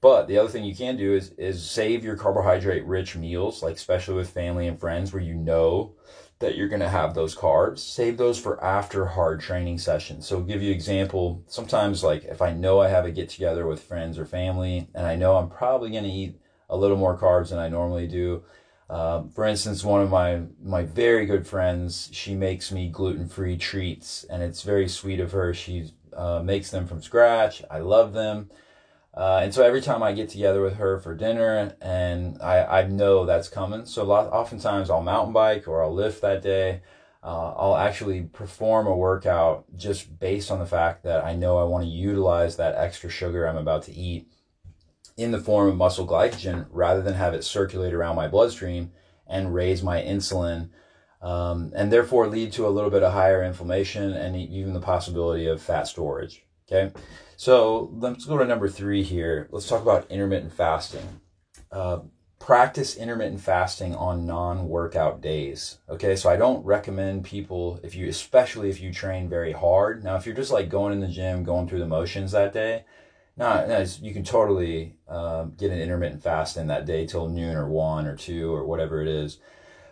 But 0.01 0.29
the 0.29 0.39
other 0.39 0.49
thing 0.49 0.65
you 0.65 0.77
can 0.77 0.97
do 0.97 1.15
is 1.15 1.31
is 1.33 1.69
save 1.69 2.05
your 2.05 2.17
carbohydrate 2.17 2.85
rich 2.85 3.17
meals, 3.17 3.63
like 3.63 3.77
especially 3.77 4.15
with 4.15 4.31
family 4.31 4.69
and 4.69 4.79
friends, 4.79 5.13
where 5.13 5.23
you 5.23 5.35
know 5.35 5.95
that 6.41 6.57
you're 6.57 6.69
going 6.69 6.81
to 6.81 6.89
have 6.89 7.15
those 7.15 7.35
carbs. 7.35 7.81
Save 7.81 8.17
those 8.17 8.39
for 8.39 8.63
after 8.63 9.07
hard 9.07 9.41
training 9.41 9.79
sessions. 9.79 10.27
So, 10.27 10.37
I'll 10.37 10.43
give 10.43 10.63
you 10.63 10.73
example. 10.73 11.43
Sometimes, 11.47 12.05
like 12.05 12.25
if 12.25 12.41
I 12.43 12.53
know 12.53 12.81
I 12.81 12.89
have 12.89 13.05
a 13.05 13.11
get 13.11 13.29
together 13.29 13.67
with 13.67 13.83
friends 13.83 14.19
or 14.19 14.25
family, 14.25 14.89
and 14.95 15.07
I 15.07 15.17
know 15.17 15.37
I'm 15.37 15.51
probably 15.51 15.91
going 15.91 16.05
to 16.05 16.11
eat 16.11 16.41
a 16.71 16.77
little 16.77 16.97
more 16.97 17.19
carbs 17.19 17.51
than 17.51 17.59
I 17.59 17.69
normally 17.69 18.07
do. 18.07 18.43
Um, 18.91 19.29
for 19.31 19.45
instance, 19.45 19.85
one 19.85 20.01
of 20.01 20.11
my 20.11 20.43
my 20.63 20.83
very 20.83 21.27
good 21.27 21.47
friends, 21.47 22.09
she 22.13 22.35
makes 22.35 22.73
me 22.73 22.89
gluten 22.89 23.29
free 23.29 23.57
treats, 23.57 24.25
and 24.25 24.43
it's 24.43 24.63
very 24.63 24.89
sweet 24.89 25.21
of 25.21 25.33
her. 25.33 25.53
She 25.53 25.91
uh, 26.17 26.41
makes 26.43 26.71
them 26.71 26.87
from 26.87 27.03
scratch. 27.03 27.63
I 27.71 27.81
love 27.81 28.13
them. 28.15 28.51
Uh, 29.19 29.41
and 29.43 29.53
so 29.53 29.65
every 29.65 29.81
time 29.81 30.01
I 30.01 30.13
get 30.13 30.29
together 30.29 30.63
with 30.63 30.77
her 30.77 31.01
for 31.01 31.13
dinner, 31.13 31.75
and 31.83 32.41
I, 32.41 32.83
I 32.83 32.87
know 32.87 33.27
that's 33.27 33.49
coming. 33.49 33.85
So 33.85 34.05
lot, 34.05 34.29
oftentimes 34.29 34.91
I'll 34.91 35.03
mountain 35.03 35.33
bike 35.33 35.67
or 35.67 35.83
I'll 35.83 35.93
lift 35.93 36.23
that 36.23 36.41
day. 36.41 36.83
Uh, 37.21 37.53
I'll 37.57 37.77
actually 37.77 38.23
perform 38.23 38.87
a 38.87 38.95
workout 38.95 39.65
just 39.77 40.21
based 40.21 40.53
on 40.53 40.61
the 40.61 40.67
fact 40.67 41.03
that 41.03 41.25
I 41.25 41.35
know 41.35 41.59
I 41.59 41.65
want 41.65 41.83
to 41.83 41.91
utilize 41.91 42.57
that 42.57 42.77
extra 42.77 43.11
sugar 43.11 43.49
I'm 43.49 43.57
about 43.57 43.83
to 43.85 43.93
eat 43.93 44.29
in 45.17 45.33
the 45.33 45.41
form 45.41 45.69
of 45.69 45.77
muscle 45.77 46.07
glycogen 46.07 46.69
rather 46.71 47.03
than 47.03 47.15
have 47.15 47.35
it 47.35 47.43
circulate 47.43 47.93
around 47.93 48.15
my 48.15 48.29
bloodstream 48.29 48.93
and 49.27 49.53
raise 49.53 49.83
my 49.83 50.01
insulin 50.01 50.71
um, 51.21 51.73
and 51.75 51.93
therefore 51.93 52.29
lead 52.29 52.53
to 52.53 52.69
a 52.69 52.71
little 52.71 52.91
bit 52.91 53.03
of 53.03 53.13
higher 53.13 53.43
inflammation 53.43 54.13
and 54.13 54.37
even 54.37 54.75
the 54.75 54.81
possibility 54.81 55.49
of 55.49 55.61
fat 55.61 55.89
storage. 55.89 56.45
Okay, 56.71 56.93
so 57.37 57.91
let's 57.95 58.27
go 58.27 58.37
to 58.37 58.45
number 58.45 58.69
three 58.69 59.03
here. 59.03 59.49
Let's 59.51 59.67
talk 59.67 59.81
about 59.81 60.11
intermittent 60.11 60.53
fasting. 60.53 61.21
Uh, 61.73 62.01
practice 62.39 62.95
intermittent 62.97 63.41
fasting 63.41 63.95
on 63.95 64.27
non-workout 64.27 65.23
days. 65.23 65.79
Okay, 65.89 66.15
so 66.15 66.29
I 66.29 66.37
don't 66.37 66.65
recommend 66.65 67.25
people 67.25 67.81
if 67.83 67.95
you, 67.95 68.07
especially 68.09 68.69
if 68.69 68.83
you 68.83 68.93
train 68.93 69.31
very 69.31 69.53
hard. 69.53 70.05
Now, 70.05 70.17
if 70.17 70.27
you're 70.27 70.35
just 70.35 70.53
like 70.53 70.69
going 70.69 70.93
in 70.93 71.01
the 71.01 71.09
gym, 71.09 71.43
going 71.43 71.69
through 71.69 71.81
the 71.81 71.87
motions 71.87 72.33
that 72.33 72.53
day, 72.53 72.85
no, 73.39 73.67
no 73.67 73.85
you 74.03 74.13
can 74.13 74.25
totally 74.25 74.97
um, 75.09 75.55
get 75.57 75.71
an 75.71 75.81
intermittent 75.81 76.23
fast 76.23 76.59
in 76.59 76.67
that 76.67 76.85
day 76.85 77.07
till 77.07 77.29
noon 77.29 77.57
or 77.57 77.69
one 77.69 78.07
or 78.07 78.17
two 78.17 78.53
or 78.55 78.67
whatever 78.67 79.01
it 79.01 79.09
is. 79.09 79.39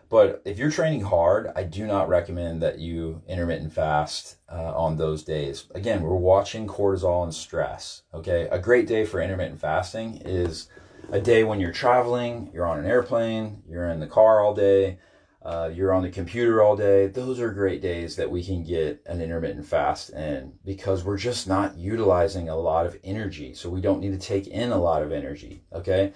But 0.08 0.42
if 0.44 0.58
you're 0.58 0.70
training 0.70 1.02
hard, 1.02 1.50
I 1.56 1.64
do 1.64 1.86
not 1.86 2.08
recommend 2.08 2.62
that 2.62 2.78
you 2.78 3.22
intermittent 3.26 3.72
fast 3.72 4.36
uh, 4.50 4.72
on 4.76 4.96
those 4.96 5.24
days. 5.24 5.66
Again, 5.74 6.02
we're 6.02 6.14
watching 6.14 6.66
cortisol 6.66 7.24
and 7.24 7.34
stress. 7.34 8.02
Okay, 8.14 8.48
a 8.50 8.58
great 8.58 8.86
day 8.86 9.04
for 9.04 9.20
intermittent 9.20 9.60
fasting 9.60 10.22
is 10.24 10.68
a 11.10 11.20
day 11.20 11.44
when 11.44 11.60
you're 11.60 11.72
traveling, 11.72 12.50
you're 12.52 12.66
on 12.66 12.78
an 12.78 12.86
airplane, 12.86 13.62
you're 13.68 13.88
in 13.88 14.00
the 14.00 14.06
car 14.06 14.40
all 14.40 14.54
day, 14.54 14.98
uh, 15.46 15.70
you're 15.72 15.92
on 15.92 16.02
the 16.02 16.10
computer 16.10 16.60
all 16.60 16.74
day. 16.74 17.06
Those 17.06 17.38
are 17.38 17.52
great 17.52 17.80
days 17.80 18.16
that 18.16 18.28
we 18.28 18.42
can 18.42 18.64
get 18.64 19.00
an 19.06 19.22
intermittent 19.22 19.64
fast 19.64 20.10
in 20.10 20.54
because 20.64 21.04
we're 21.04 21.16
just 21.16 21.46
not 21.46 21.78
utilizing 21.78 22.48
a 22.48 22.56
lot 22.56 22.84
of 22.84 22.98
energy. 23.04 23.54
So 23.54 23.70
we 23.70 23.80
don't 23.80 24.00
need 24.00 24.10
to 24.10 24.18
take 24.18 24.48
in 24.48 24.72
a 24.72 24.80
lot 24.80 25.04
of 25.04 25.12
energy. 25.12 25.62
Okay. 25.72 26.12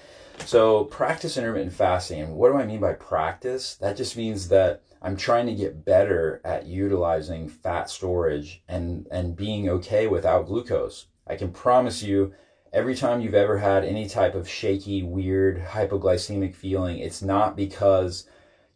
So 0.47 0.83
practice 0.83 1.37
intermittent 1.37 1.73
fasting. 1.73 2.21
And 2.21 2.35
What 2.35 2.51
do 2.51 2.59
I 2.59 2.67
mean 2.67 2.81
by 2.81 2.95
practice? 2.95 3.77
That 3.77 3.97
just 3.97 4.17
means 4.17 4.49
that 4.49 4.83
I'm 5.01 5.17
trying 5.17 5.47
to 5.47 5.55
get 5.55 5.85
better 5.85 6.41
at 6.45 6.67
utilizing 6.67 7.49
fat 7.49 7.89
storage 7.89 8.65
and, 8.67 9.07
and 9.13 9.37
being 9.37 9.69
okay 9.69 10.09
without 10.09 10.47
glucose. 10.47 11.07
I 11.25 11.37
can 11.37 11.53
promise 11.53 12.03
you 12.03 12.35
every 12.73 12.97
time 12.97 13.21
you've 13.21 13.35
ever 13.35 13.59
had 13.59 13.85
any 13.85 14.09
type 14.09 14.35
of 14.35 14.49
shaky, 14.49 15.05
weird, 15.05 15.65
hypoglycemic 15.67 16.57
feeling, 16.57 16.99
it's 16.99 17.23
not 17.23 17.57
because 17.57 18.27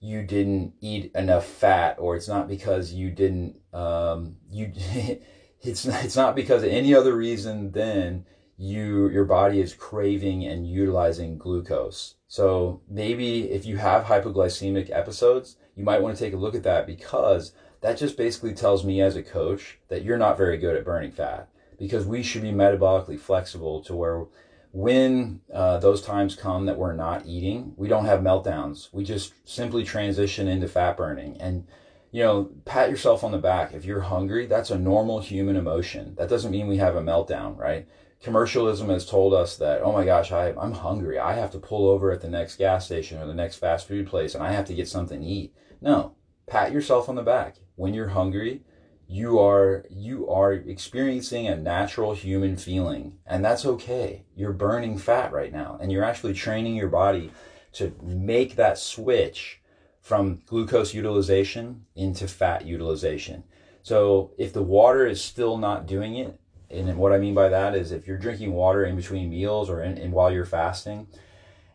you 0.05 0.23
didn't 0.23 0.75
eat 0.81 1.11
enough 1.15 1.47
fat 1.47 1.97
or 1.99 2.15
it's 2.15 2.29
not 2.29 2.47
because 2.47 2.93
you 2.93 3.11
didn't, 3.11 3.57
um, 3.73 4.37
you, 4.51 4.71
it's, 5.63 5.87
it's 5.87 6.17
not 6.17 6.37
because 6.37 6.63
of 6.63 6.69
any 6.69 6.95
other 6.95 7.17
reason 7.17 7.73
than 7.73 8.27
you 8.57 9.09
your 9.09 9.25
body 9.25 9.61
is 9.61 9.75
craving 9.75 10.45
and 10.45 10.69
utilizing 10.69 11.39
glucose. 11.39 12.15
So 12.29 12.83
maybe 12.89 13.51
if 13.51 13.67
you 13.67 13.79
have 13.79 14.05
hypoglycemic 14.05 14.91
episodes, 14.91 15.57
you 15.75 15.85
might 15.85 16.03
want 16.03 16.17
to 16.17 16.25
take 16.25 16.35
a 16.35 16.39
look 16.39 16.55
at 16.55 16.63
that 16.63 16.87
because 16.87 17.53
that 17.81 17.99
just 17.99 18.17
basically 18.17 18.55
tells 18.55 18.85
me 18.85 19.01
as 19.01 19.17
a 19.17 19.23
coach 19.23 19.79
that 19.89 20.05
you're 20.05 20.19
not 20.19 20.39
very 20.39 20.57
good 20.57 20.77
at 20.77 20.85
burning 20.85 21.13
fat 21.13 21.49
because 21.79 22.07
we 22.07 22.23
should 22.23 22.43
be 22.43 22.53
metabolically 22.53 23.19
flexible 23.19 23.83
to 23.83 23.95
where 23.95 24.27
when 24.75 25.41
uh, 25.53 25.79
those 25.79 26.03
times 26.03 26.35
come 26.35 26.67
that 26.67 26.77
we're 26.77 26.97
not 26.97 27.25
eating, 27.27 27.73
we 27.77 27.87
don't 27.87 28.07
have 28.07 28.21
meltdowns. 28.21 28.89
We 28.93 29.05
just 29.05 29.33
simply 29.49 29.85
transition 29.85 30.49
into 30.49 30.67
fat 30.67 30.97
burning. 30.97 31.41
And, 31.41 31.69
you 32.11 32.25
know, 32.25 32.51
pat 32.65 32.91
yourself 32.91 33.23
on 33.23 33.31
the 33.31 33.39
back. 33.39 33.73
If 33.73 33.85
you're 33.85 34.01
hungry, 34.01 34.47
that's 34.47 34.71
a 34.71 34.79
normal 34.79 35.21
human 35.21 35.55
emotion. 35.55 36.17
That 36.19 36.29
doesn't 36.29 36.51
mean 36.51 36.67
we 36.67 36.79
have 36.79 36.97
a 36.97 37.01
meltdown, 37.01 37.57
right? 37.57 37.87
commercialism 38.25 38.89
has 38.89 39.05
told 39.05 39.35
us 39.35 39.59
that, 39.59 39.83
oh 39.83 39.93
my 39.93 40.05
gosh, 40.05 40.33
I, 40.33 40.55
I'm 40.59 40.73
hungry. 40.73 41.19
I 41.19 41.35
have 41.35 41.51
to 41.51 41.59
pull 41.59 41.89
over 41.91 42.11
at 42.11 42.23
the 42.23 42.31
next 42.31 42.57
gas 42.57 42.87
station 42.87 43.21
or 43.21 43.27
the 43.27 43.35
next 43.35 43.57
fast 43.57 43.87
food 43.87 44.07
place 44.07 44.35
and 44.35 44.43
I 44.43 44.51
have 44.53 44.65
to 44.67 44.75
get 44.75 44.89
something 44.89 45.21
to 45.21 45.27
eat. 45.27 45.53
No, 45.83 46.17
pat 46.47 46.73
yourself 46.73 47.11
on 47.11 47.17
the 47.17 47.23
back. 47.23 47.57
when 47.77 47.93
you're 47.93 48.09
hungry, 48.09 48.63
you 49.07 49.39
are 49.39 49.85
you 49.91 50.29
are 50.29 50.53
experiencing 50.53 51.47
a 51.47 51.57
natural 51.57 52.15
human 52.15 52.57
feeling 52.57 53.19
and 53.27 53.45
that's 53.45 53.67
okay. 53.67 54.25
You're 54.35 54.53
burning 54.53 54.99
fat 54.99 55.33
right 55.33 55.53
now 55.53 55.79
and 55.81 55.93
you're 55.93 56.05
actually 56.05 56.35
training 56.35 56.77
your 56.77 56.89
body 56.89 57.31
to 57.73 57.95
make 58.03 58.57
that 58.57 58.79
switch 58.79 59.61
from 60.01 60.43
glucose 60.47 60.95
utilization 60.95 61.87
into 61.95 62.29
fat 62.29 62.67
utilization. 62.67 63.45
So 63.83 64.33
if 64.39 64.53
the 64.53 64.63
water 64.63 65.07
is 65.07 65.23
still 65.23 65.57
not 65.57 65.87
doing 65.87 66.17
it 66.17 66.39
and 66.71 66.97
what 66.97 67.13
i 67.13 67.19
mean 67.19 67.35
by 67.35 67.49
that 67.49 67.75
is 67.75 67.93
if 67.93 68.07
you're 68.07 68.19
drinking 68.19 68.53
water 68.53 68.85
in 68.85 68.97
between 68.97 69.31
meals 69.31 69.71
or 69.71 69.83
in, 69.83 69.97
in 69.99 70.11
while 70.11 70.33
you're 70.33 70.45
fasting 70.45 71.07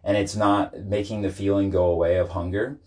and 0.03 0.17
it's 0.17 0.35
not 0.35 0.77
making 0.77 1.21
the 1.21 1.29
feeling 1.29 1.69
go 1.69 1.85
away 1.85 2.17
of 2.17 2.29
hunger 2.29 2.79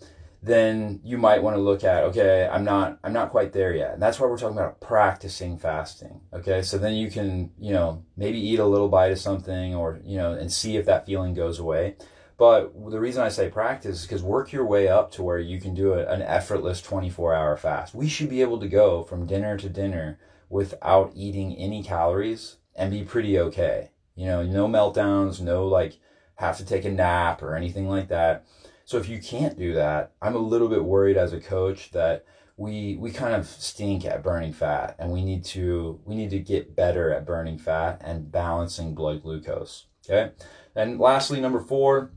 then 0.43 1.01
you 1.05 1.17
might 1.17 1.43
want 1.43 1.55
to 1.55 1.63
look 1.63 1.85
at 1.85 2.03
okay 2.03 2.49
i'm 2.51 2.65
not 2.65 2.99
i'm 3.05 3.13
not 3.13 3.31
quite 3.31 3.53
there 3.53 3.75
yet. 3.75 3.95
And 3.95 4.03
that's 4.03 4.19
why 4.19 4.27
we're 4.27 4.39
talking 4.39 4.59
about 4.59 4.81
practicing 4.81 5.57
fasting 5.57 6.21
okay? 6.33 6.63
So 6.63 6.79
then 6.79 6.95
you 6.95 7.11
can 7.11 7.53
you 7.59 7.73
know 7.73 8.05
maybe 8.17 8.39
eat 8.39 8.59
a 8.59 8.67
little 8.67 8.89
bite 8.89 9.13
of 9.13 9.19
something 9.19 9.75
or 9.75 10.01
you 10.05 10.17
know 10.17 10.33
and 10.33 10.53
see 10.53 10.77
if 10.77 10.87
that 10.87 11.07
feeling 11.07 11.35
goes 11.35 11.59
away. 11.59 11.97
But 12.39 12.73
the 12.91 12.99
reason 12.99 13.23
i 13.23 13.29
say 13.29 13.49
practice 13.51 14.01
is 14.01 14.03
because 14.03 14.23
work 14.23 14.53
your 14.53 14.67
way 14.67 14.89
up 14.89 15.13
to 15.13 15.23
where 15.23 15.39
you 15.39 15.61
can 15.61 15.75
do 15.75 15.93
a, 15.93 16.05
an 16.07 16.23
effortless 16.23 16.83
24 16.83 17.35
hour 17.35 17.57
fast. 17.57 17.95
We 17.95 18.09
should 18.09 18.29
be 18.29 18.41
able 18.41 18.59
to 18.59 18.69
go 18.69 19.05
from 19.05 19.27
dinner 19.27 19.57
to 19.59 19.69
dinner 19.69 20.19
without 20.49 21.13
eating 21.15 21.57
any 21.57 21.85
calories 21.85 22.57
and 22.75 22.91
be 22.91 23.05
pretty 23.05 23.39
okay. 23.39 23.91
You 24.17 24.27
know 24.27 24.43
no 24.43 24.67
meltdowns 24.67 25.41
no 25.41 25.69
like 25.69 25.99
have 26.37 26.57
to 26.57 26.65
take 26.65 26.85
a 26.85 26.91
nap 26.91 27.43
or 27.43 27.55
anything 27.55 27.89
like 27.89 28.09
that 28.09 28.45
so 28.85 28.99
if 28.99 29.09
you 29.09 29.21
can't 29.21 29.59
do 29.59 29.75
that, 29.75 30.13
I'm 30.21 30.35
a 30.35 30.41
little 30.41 30.69
bit 30.69 30.85
worried 30.85 31.17
as 31.17 31.33
a 31.33 31.41
coach 31.41 31.91
that 31.93 32.25
we 32.57 32.97
we 32.97 33.11
kind 33.11 33.35
of 33.35 33.47
stink 33.47 34.05
at 34.05 34.23
burning 34.23 34.53
fat 34.53 34.95
and 34.99 35.11
we 35.11 35.25
need 35.25 35.45
to 35.45 36.01
we 36.05 36.15
need 36.15 36.31
to 36.31 36.39
get 36.39 36.77
better 36.77 37.13
at 37.13 37.27
burning 37.27 37.59
fat 37.59 38.01
and 38.05 38.31
balancing 38.31 38.95
blood 38.95 39.23
glucose. 39.23 39.87
Okay. 40.05 40.33
And 40.75 40.99
lastly, 40.99 41.41
number 41.41 41.61
four, 41.61 42.13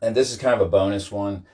and 0.00 0.14
this 0.14 0.30
is 0.30 0.38
kind 0.38 0.54
of 0.54 0.60
a 0.60 0.70
bonus 0.70 1.12
one. 1.12 1.46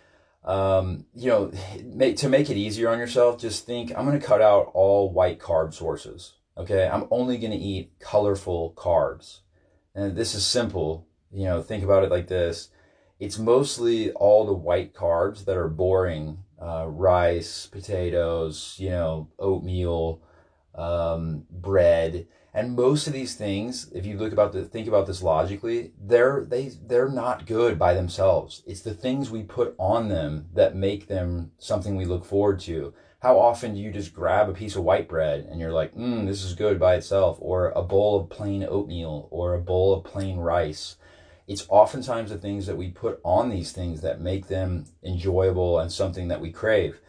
Um, 0.42 1.04
you 1.14 1.28
know, 1.28 1.52
make, 1.84 2.16
to 2.18 2.28
make 2.28 2.48
it 2.48 2.56
easier 2.56 2.88
on 2.88 2.98
yourself, 2.98 3.38
just 3.38 3.66
think 3.66 3.92
I'm 3.96 4.06
going 4.06 4.18
to 4.18 4.26
cut 4.26 4.40
out 4.40 4.70
all 4.72 5.12
white 5.12 5.38
carb 5.38 5.74
sources. 5.74 6.34
Okay. 6.56 6.88
I'm 6.88 7.06
only 7.10 7.36
going 7.36 7.52
to 7.52 7.58
eat 7.58 7.92
colorful 8.00 8.72
carbs. 8.76 9.40
And 9.94 10.16
this 10.16 10.34
is 10.34 10.46
simple. 10.46 11.06
You 11.30 11.44
know, 11.44 11.62
think 11.62 11.84
about 11.84 12.04
it 12.04 12.10
like 12.10 12.28
this 12.28 12.70
it's 13.20 13.38
mostly 13.38 14.10
all 14.12 14.46
the 14.46 14.54
white 14.54 14.94
carbs 14.94 15.44
that 15.44 15.56
are 15.56 15.68
boring 15.68 16.38
uh, 16.60 16.86
rice 16.88 17.66
potatoes 17.66 18.76
you 18.78 18.90
know 18.90 19.28
oatmeal 19.38 20.20
um, 20.74 21.44
bread. 21.50 22.26
And 22.52 22.74
most 22.74 23.06
of 23.06 23.12
these 23.12 23.36
things 23.36 23.90
if 23.94 24.04
you 24.04 24.18
look 24.18 24.32
about 24.32 24.52
the 24.52 24.64
think 24.64 24.88
about 24.88 25.06
this 25.06 25.22
logically 25.22 25.92
they're 26.00 26.44
they 26.44 26.72
they're 26.86 27.08
not 27.08 27.46
good 27.46 27.78
by 27.78 27.94
themselves. 27.94 28.62
It's 28.66 28.82
the 28.82 28.94
things 28.94 29.30
we 29.30 29.42
put 29.42 29.74
on 29.78 30.08
them 30.08 30.48
that 30.54 30.74
make 30.74 31.06
them 31.06 31.52
something 31.58 31.94
we 31.94 32.06
look 32.06 32.24
forward 32.24 32.58
to. 32.60 32.92
How 33.20 33.38
often 33.38 33.74
do 33.74 33.80
you 33.80 33.92
just 33.92 34.14
grab 34.14 34.48
a 34.48 34.54
piece 34.54 34.76
of 34.76 34.82
white 34.82 35.06
bread 35.06 35.46
and 35.48 35.60
you're 35.60 35.72
like 35.72 35.94
mm, 35.94 36.26
this 36.26 36.42
is 36.42 36.54
good 36.54 36.80
by 36.80 36.96
itself 36.96 37.38
or 37.40 37.70
a 37.70 37.82
bowl 37.82 38.18
of 38.18 38.30
plain 38.30 38.64
oatmeal 38.64 39.28
or 39.30 39.54
a 39.54 39.60
bowl 39.60 39.94
of 39.94 40.04
plain 40.04 40.38
rice 40.38 40.96
it's 41.50 41.66
oftentimes 41.68 42.30
the 42.30 42.38
things 42.38 42.66
that 42.66 42.76
we 42.76 42.90
put 42.90 43.18
on 43.24 43.50
these 43.50 43.72
things 43.72 44.02
that 44.02 44.20
make 44.20 44.46
them 44.46 44.84
enjoyable 45.02 45.80
and 45.80 45.90
something 45.90 46.28
that 46.28 46.40
we 46.40 46.52
crave. 46.52 47.00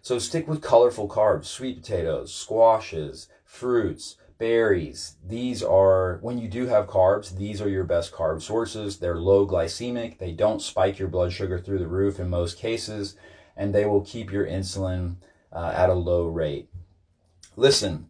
So 0.00 0.18
stick 0.18 0.48
with 0.48 0.62
colorful 0.62 1.06
carbs, 1.06 1.44
sweet 1.44 1.82
potatoes, 1.82 2.32
squashes, 2.32 3.28
fruits, 3.44 4.16
berries. 4.38 5.16
These 5.22 5.62
are, 5.62 6.18
when 6.22 6.38
you 6.38 6.48
do 6.48 6.66
have 6.66 6.86
carbs, 6.86 7.36
these 7.36 7.60
are 7.60 7.68
your 7.68 7.84
best 7.84 8.10
carb 8.10 8.40
sources. 8.40 8.98
They're 8.98 9.16
low 9.16 9.46
glycemic. 9.46 10.16
They 10.16 10.32
don't 10.32 10.62
spike 10.62 10.98
your 10.98 11.08
blood 11.08 11.34
sugar 11.34 11.60
through 11.60 11.80
the 11.80 11.86
roof 11.86 12.18
in 12.18 12.30
most 12.30 12.56
cases, 12.56 13.16
and 13.54 13.74
they 13.74 13.84
will 13.84 14.00
keep 14.00 14.32
your 14.32 14.46
insulin 14.46 15.16
uh, 15.52 15.74
at 15.76 15.90
a 15.90 15.94
low 15.94 16.26
rate. 16.26 16.70
Listen, 17.54 18.08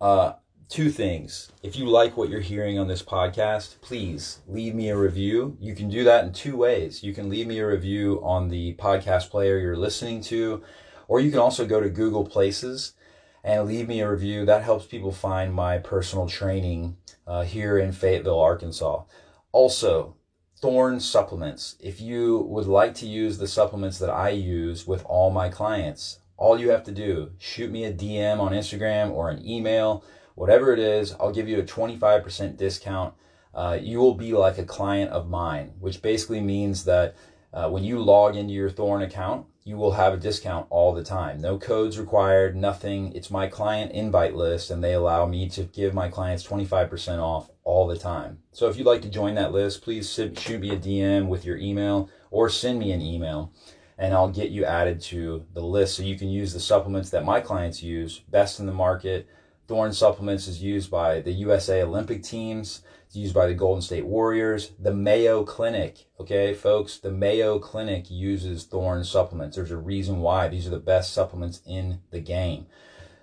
uh, 0.00 0.32
two 0.68 0.90
things. 0.90 1.52
If 1.62 1.76
you 1.76 1.86
like 1.86 2.16
what 2.16 2.28
you're 2.28 2.40
hearing 2.40 2.78
on 2.78 2.88
this 2.88 3.02
podcast, 3.02 3.80
please 3.80 4.40
leave 4.46 4.74
me 4.74 4.88
a 4.88 4.96
review. 4.96 5.56
You 5.60 5.74
can 5.74 5.88
do 5.88 6.04
that 6.04 6.24
in 6.24 6.32
two 6.32 6.56
ways. 6.56 7.02
You 7.02 7.12
can 7.12 7.28
leave 7.28 7.46
me 7.46 7.58
a 7.58 7.66
review 7.66 8.20
on 8.22 8.48
the 8.48 8.74
podcast 8.74 9.30
player 9.30 9.58
you're 9.58 9.76
listening 9.76 10.20
to, 10.22 10.62
or 11.08 11.20
you 11.20 11.30
can 11.30 11.40
also 11.40 11.66
go 11.66 11.80
to 11.80 11.88
Google 11.88 12.24
Places 12.24 12.94
and 13.42 13.66
leave 13.66 13.88
me 13.88 14.00
a 14.00 14.10
review. 14.10 14.46
That 14.46 14.62
helps 14.62 14.86
people 14.86 15.12
find 15.12 15.52
my 15.52 15.78
personal 15.78 16.28
training 16.28 16.96
uh, 17.26 17.42
here 17.42 17.78
in 17.78 17.92
Fayetteville, 17.92 18.40
Arkansas. 18.40 19.04
Also, 19.52 20.16
Thorne 20.60 20.98
supplements. 20.98 21.76
If 21.78 22.00
you 22.00 22.38
would 22.48 22.66
like 22.66 22.94
to 22.96 23.06
use 23.06 23.36
the 23.36 23.48
supplements 23.48 23.98
that 23.98 24.10
I 24.10 24.30
use 24.30 24.86
with 24.86 25.04
all 25.04 25.30
my 25.30 25.50
clients, 25.50 26.20
all 26.36 26.58
you 26.58 26.70
have 26.70 26.84
to 26.84 26.92
do, 26.92 27.32
shoot 27.38 27.70
me 27.70 27.84
a 27.84 27.92
DM 27.92 28.40
on 28.40 28.52
Instagram 28.52 29.10
or 29.10 29.28
an 29.28 29.46
email 29.46 30.02
whatever 30.34 30.72
it 30.72 30.78
is, 30.78 31.12
I'll 31.20 31.32
give 31.32 31.48
you 31.48 31.58
a 31.58 31.64
25% 31.64 32.56
discount. 32.56 33.14
Uh, 33.54 33.78
you 33.80 33.98
will 33.98 34.14
be 34.14 34.32
like 34.32 34.58
a 34.58 34.64
client 34.64 35.10
of 35.12 35.28
mine, 35.28 35.72
which 35.78 36.02
basically 36.02 36.40
means 36.40 36.84
that 36.84 37.14
uh, 37.52 37.70
when 37.70 37.84
you 37.84 38.00
log 38.00 38.34
into 38.34 38.52
your 38.52 38.70
Thorne 38.70 39.02
account, 39.02 39.46
you 39.62 39.76
will 39.76 39.92
have 39.92 40.12
a 40.12 40.18
discount 40.18 40.66
all 40.68 40.92
the 40.92 41.04
time. 41.04 41.40
No 41.40 41.56
codes 41.56 41.98
required, 41.98 42.54
nothing. 42.54 43.14
It's 43.14 43.30
my 43.30 43.46
client 43.46 43.92
invite 43.92 44.34
list, 44.34 44.70
and 44.70 44.84
they 44.84 44.92
allow 44.92 45.24
me 45.24 45.48
to 45.50 45.62
give 45.62 45.94
my 45.94 46.08
clients 46.08 46.46
25% 46.46 47.18
off 47.18 47.48
all 47.62 47.86
the 47.86 47.96
time. 47.96 48.40
So 48.52 48.68
if 48.68 48.76
you'd 48.76 48.86
like 48.86 49.02
to 49.02 49.08
join 49.08 49.36
that 49.36 49.52
list, 49.52 49.82
please 49.82 50.12
shoot 50.12 50.60
me 50.60 50.70
a 50.70 50.76
DM 50.76 51.28
with 51.28 51.46
your 51.46 51.56
email 51.56 52.10
or 52.30 52.50
send 52.50 52.78
me 52.78 52.92
an 52.92 53.00
email, 53.00 53.52
and 53.96 54.12
I'll 54.12 54.28
get 54.28 54.50
you 54.50 54.64
added 54.66 55.00
to 55.02 55.46
the 55.54 55.62
list 55.62 55.96
so 55.96 56.02
you 56.02 56.18
can 56.18 56.28
use 56.28 56.52
the 56.52 56.60
supplements 56.60 57.08
that 57.10 57.24
my 57.24 57.40
clients 57.40 57.82
use, 57.82 58.18
best 58.18 58.60
in 58.60 58.66
the 58.66 58.72
market 58.72 59.28
Thorne 59.66 59.92
supplements 59.92 60.46
is 60.46 60.62
used 60.62 60.90
by 60.90 61.20
the 61.20 61.32
USA 61.32 61.82
Olympic 61.82 62.22
teams. 62.22 62.82
It's 63.06 63.16
used 63.16 63.34
by 63.34 63.46
the 63.46 63.54
Golden 63.54 63.80
State 63.80 64.04
Warriors. 64.04 64.72
The 64.78 64.92
Mayo 64.92 65.44
Clinic, 65.44 66.06
okay, 66.20 66.52
folks, 66.52 66.98
the 66.98 67.10
Mayo 67.10 67.58
Clinic 67.58 68.10
uses 68.10 68.64
Thorne 68.64 69.04
supplements. 69.04 69.56
There's 69.56 69.70
a 69.70 69.76
reason 69.76 70.20
why. 70.20 70.48
These 70.48 70.66
are 70.66 70.70
the 70.70 70.78
best 70.78 71.12
supplements 71.14 71.62
in 71.66 72.00
the 72.10 72.20
game. 72.20 72.66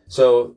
So, 0.08 0.56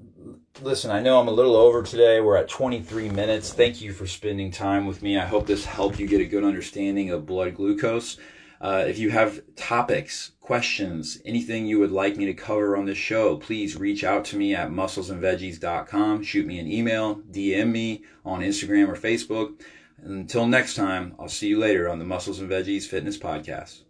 listen, 0.62 0.90
I 0.90 1.00
know 1.00 1.20
I'm 1.20 1.28
a 1.28 1.32
little 1.32 1.54
over 1.54 1.82
today. 1.82 2.20
We're 2.20 2.38
at 2.38 2.48
23 2.48 3.10
minutes. 3.10 3.52
Thank 3.52 3.80
you 3.80 3.92
for 3.92 4.06
spending 4.06 4.50
time 4.50 4.86
with 4.86 5.02
me. 5.02 5.18
I 5.18 5.26
hope 5.26 5.46
this 5.46 5.64
helped 5.64 6.00
you 6.00 6.08
get 6.08 6.20
a 6.20 6.26
good 6.26 6.44
understanding 6.44 7.10
of 7.10 7.26
blood 7.26 7.54
glucose. 7.54 8.16
Uh, 8.64 8.82
if 8.88 8.98
you 8.98 9.10
have 9.10 9.42
topics, 9.56 10.32
questions, 10.40 11.20
anything 11.26 11.66
you 11.66 11.78
would 11.78 11.90
like 11.90 12.16
me 12.16 12.24
to 12.24 12.32
cover 12.32 12.78
on 12.78 12.86
this 12.86 12.96
show, 12.96 13.36
please 13.36 13.76
reach 13.76 14.02
out 14.02 14.24
to 14.24 14.38
me 14.38 14.54
at 14.54 14.70
musclesandveggies.com. 14.70 16.22
Shoot 16.22 16.46
me 16.46 16.58
an 16.58 16.66
email, 16.66 17.16
DM 17.30 17.70
me 17.70 18.04
on 18.24 18.40
Instagram 18.40 18.88
or 18.88 18.96
Facebook. 18.96 19.60
Until 20.02 20.46
next 20.46 20.76
time, 20.76 21.14
I'll 21.18 21.28
see 21.28 21.48
you 21.48 21.58
later 21.58 21.90
on 21.90 21.98
the 21.98 22.06
Muscles 22.06 22.40
and 22.40 22.50
Veggies 22.50 22.86
Fitness 22.86 23.18
Podcast. 23.18 23.82